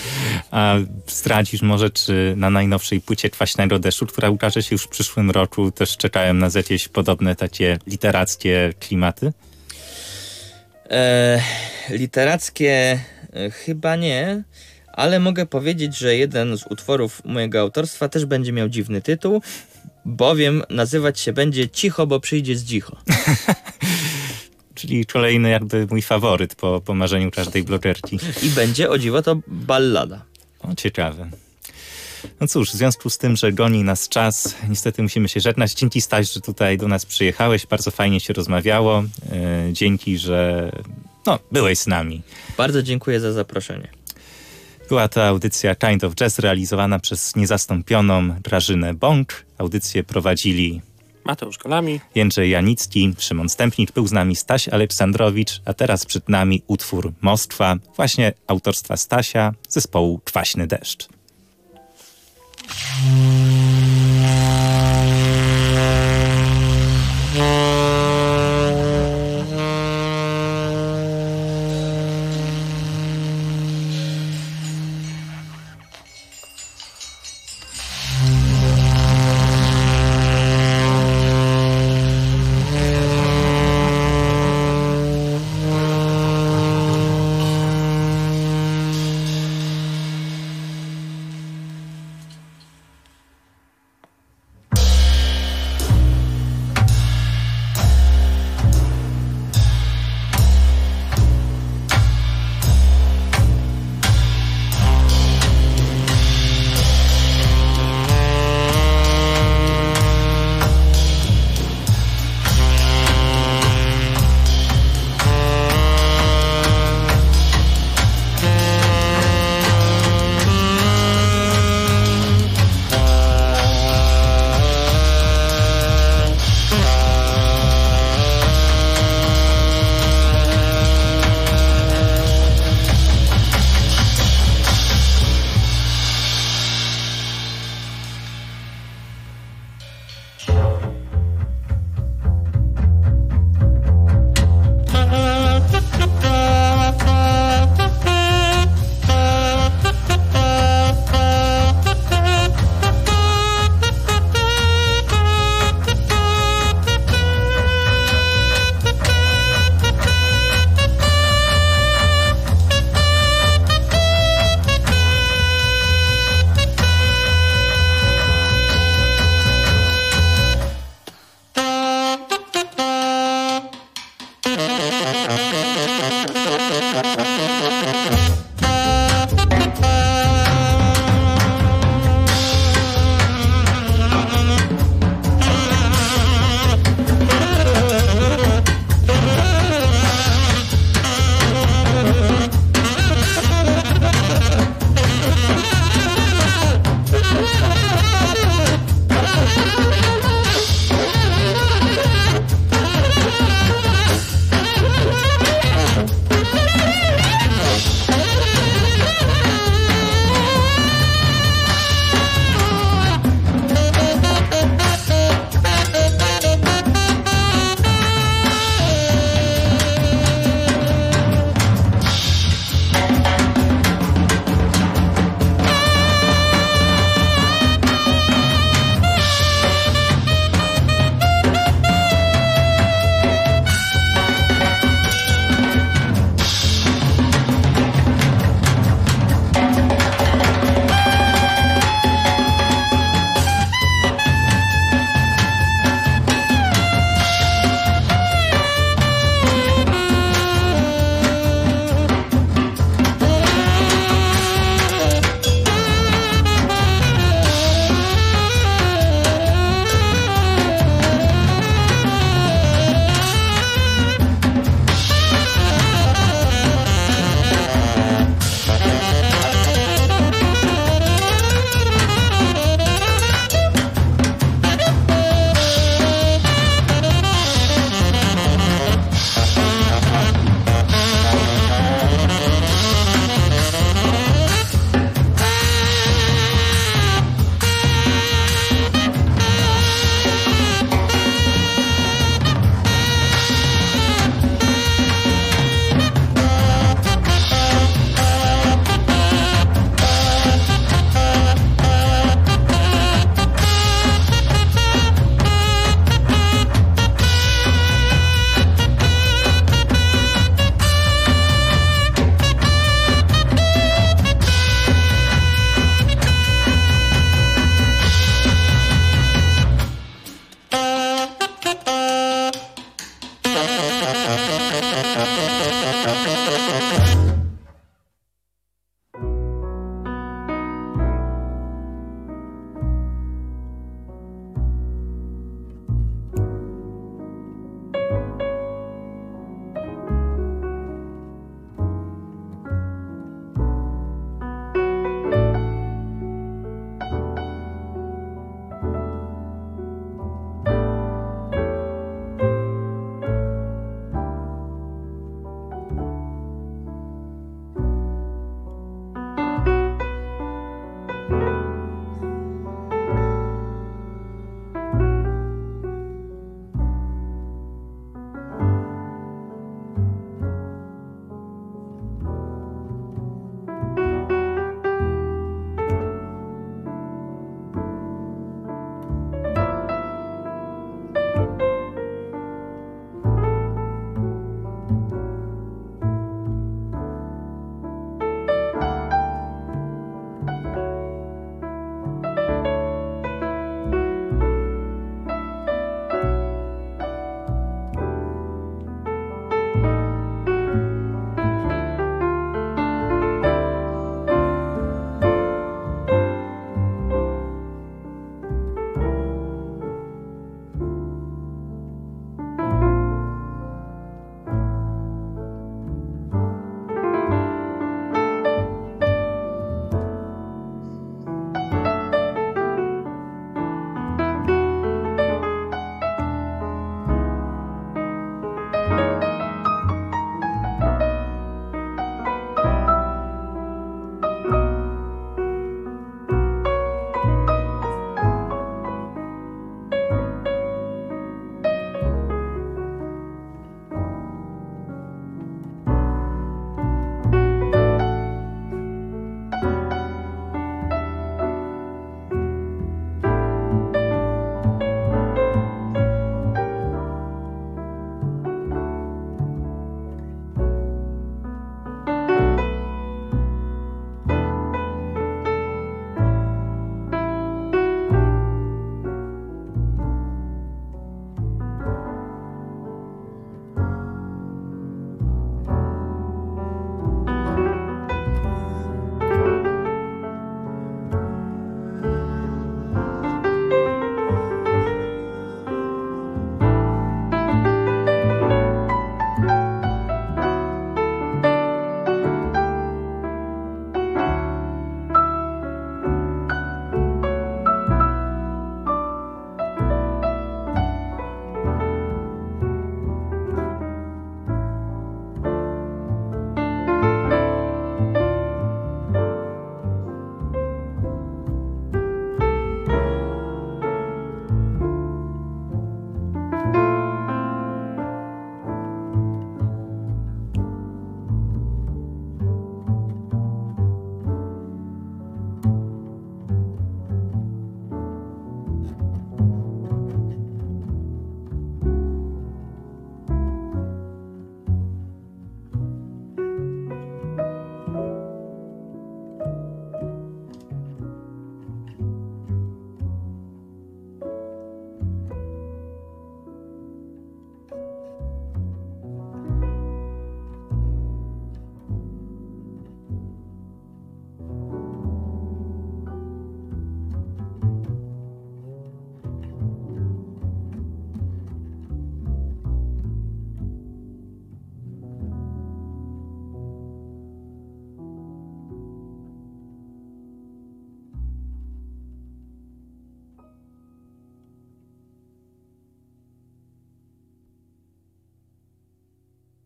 A 0.50 0.76
zdradzisz 1.07 1.62
może, 1.62 1.90
czy 1.90 2.34
na 2.36 2.50
najnowszej 2.50 3.00
płycie 3.00 3.30
Kwaśnego 3.30 3.78
Deszczu, 3.78 4.07
która 4.07 4.30
ukaże 4.30 4.62
się 4.62 4.74
już 4.74 4.82
w 4.82 4.88
przyszłym 4.88 5.30
roku, 5.30 5.70
też 5.70 5.96
czekają 5.96 6.34
nas 6.34 6.55
jakieś 6.55 6.88
podobne 6.88 7.36
takie 7.36 7.78
literackie 7.86 8.72
klimaty? 8.80 9.32
E, 10.90 11.42
literackie 11.90 13.00
e, 13.32 13.50
chyba 13.50 13.96
nie, 13.96 14.42
ale 14.93 15.20
mogę 15.20 15.47
powiedzieć, 15.47 15.99
że 15.99 16.16
jeden 16.16 16.59
z 16.59 16.66
utworów 16.70 17.22
mojego 17.24 17.61
autorstwa 17.61 18.09
też 18.09 18.24
będzie 18.24 18.53
miał 18.53 18.68
dziwny 18.68 19.03
tytuł, 19.03 19.43
bowiem 20.05 20.62
nazywać 20.70 21.20
się 21.20 21.32
będzie 21.32 21.68
Cicho, 21.68 22.07
bo 22.07 22.20
przyjdzie 22.20 22.57
z 22.57 22.64
dzicho. 22.64 22.97
Czyli 24.74 25.07
kolejny 25.07 25.51
jakby 25.51 25.86
mój 25.90 26.03
faworyt 26.03 26.55
po, 26.55 26.80
po 26.80 26.95
marzeniu 26.95 27.30
każdej 27.30 27.62
blogerki. 27.62 28.18
I 28.43 28.49
będzie, 28.49 28.90
o 28.90 28.99
dziwo, 28.99 29.22
to 29.22 29.36
ballada. 29.47 30.24
O, 30.61 30.74
ciekawe. 30.74 31.30
No 32.40 32.47
cóż, 32.47 32.70
w 32.70 32.74
związku 32.74 33.11
z 33.11 33.18
tym, 33.18 33.36
że 33.36 33.53
goni 33.53 33.84
nas 33.84 34.09
czas, 34.09 34.55
niestety 34.68 35.03
musimy 35.03 35.28
się 35.28 35.40
żegnać. 35.40 35.74
Dzięki 35.74 36.01
Staś, 36.01 36.32
że 36.32 36.40
tutaj 36.40 36.78
do 36.78 36.88
nas 36.88 37.07
przyjechałeś. 37.07 37.66
Bardzo 37.66 37.90
fajnie 37.90 38.20
się 38.20 38.32
rozmawiało. 38.32 39.05
E, 39.32 39.72
dzięki, 39.72 40.18
że 40.18 40.70
no, 41.26 41.38
byłeś 41.53 41.78
z 41.78 41.86
nami. 41.86 42.22
Bardzo 42.57 42.82
dziękuję 42.82 43.20
za 43.20 43.32
zaproszenie. 43.32 43.88
Była 44.89 45.09
to 45.09 45.26
audycja 45.26 45.74
Kind 45.74 46.05
of 46.05 46.14
Jazz 46.14 46.39
realizowana 46.39 46.99
przez 46.99 47.37
niezastąpioną 47.37 48.41
Grażynę 48.41 48.95
Bąk. 48.95 49.47
Audycję 49.59 50.05
prowadzili 50.05 50.80
Mateusz 51.24 51.59
Kolami. 51.59 52.01
Jędrzej 52.14 52.51
Janicki, 52.51 53.14
Szymon 53.18 53.49
Stępnik, 53.49 53.93
był 53.93 54.07
z 54.07 54.12
nami 54.12 54.37
Staś 54.37 54.68
Aleksandrowicz, 54.68 55.61
a 55.64 55.74
teraz 55.74 56.07
przed 56.07 56.28
nami 56.28 56.62
utwór 56.66 57.12
Mostwa, 57.20 57.76
właśnie 57.97 58.33
autorstwa 58.47 58.97
Stasia, 58.97 59.53
zespołu 59.68 60.20
Kwaśny 60.24 60.66
Deszcz. 60.66 61.09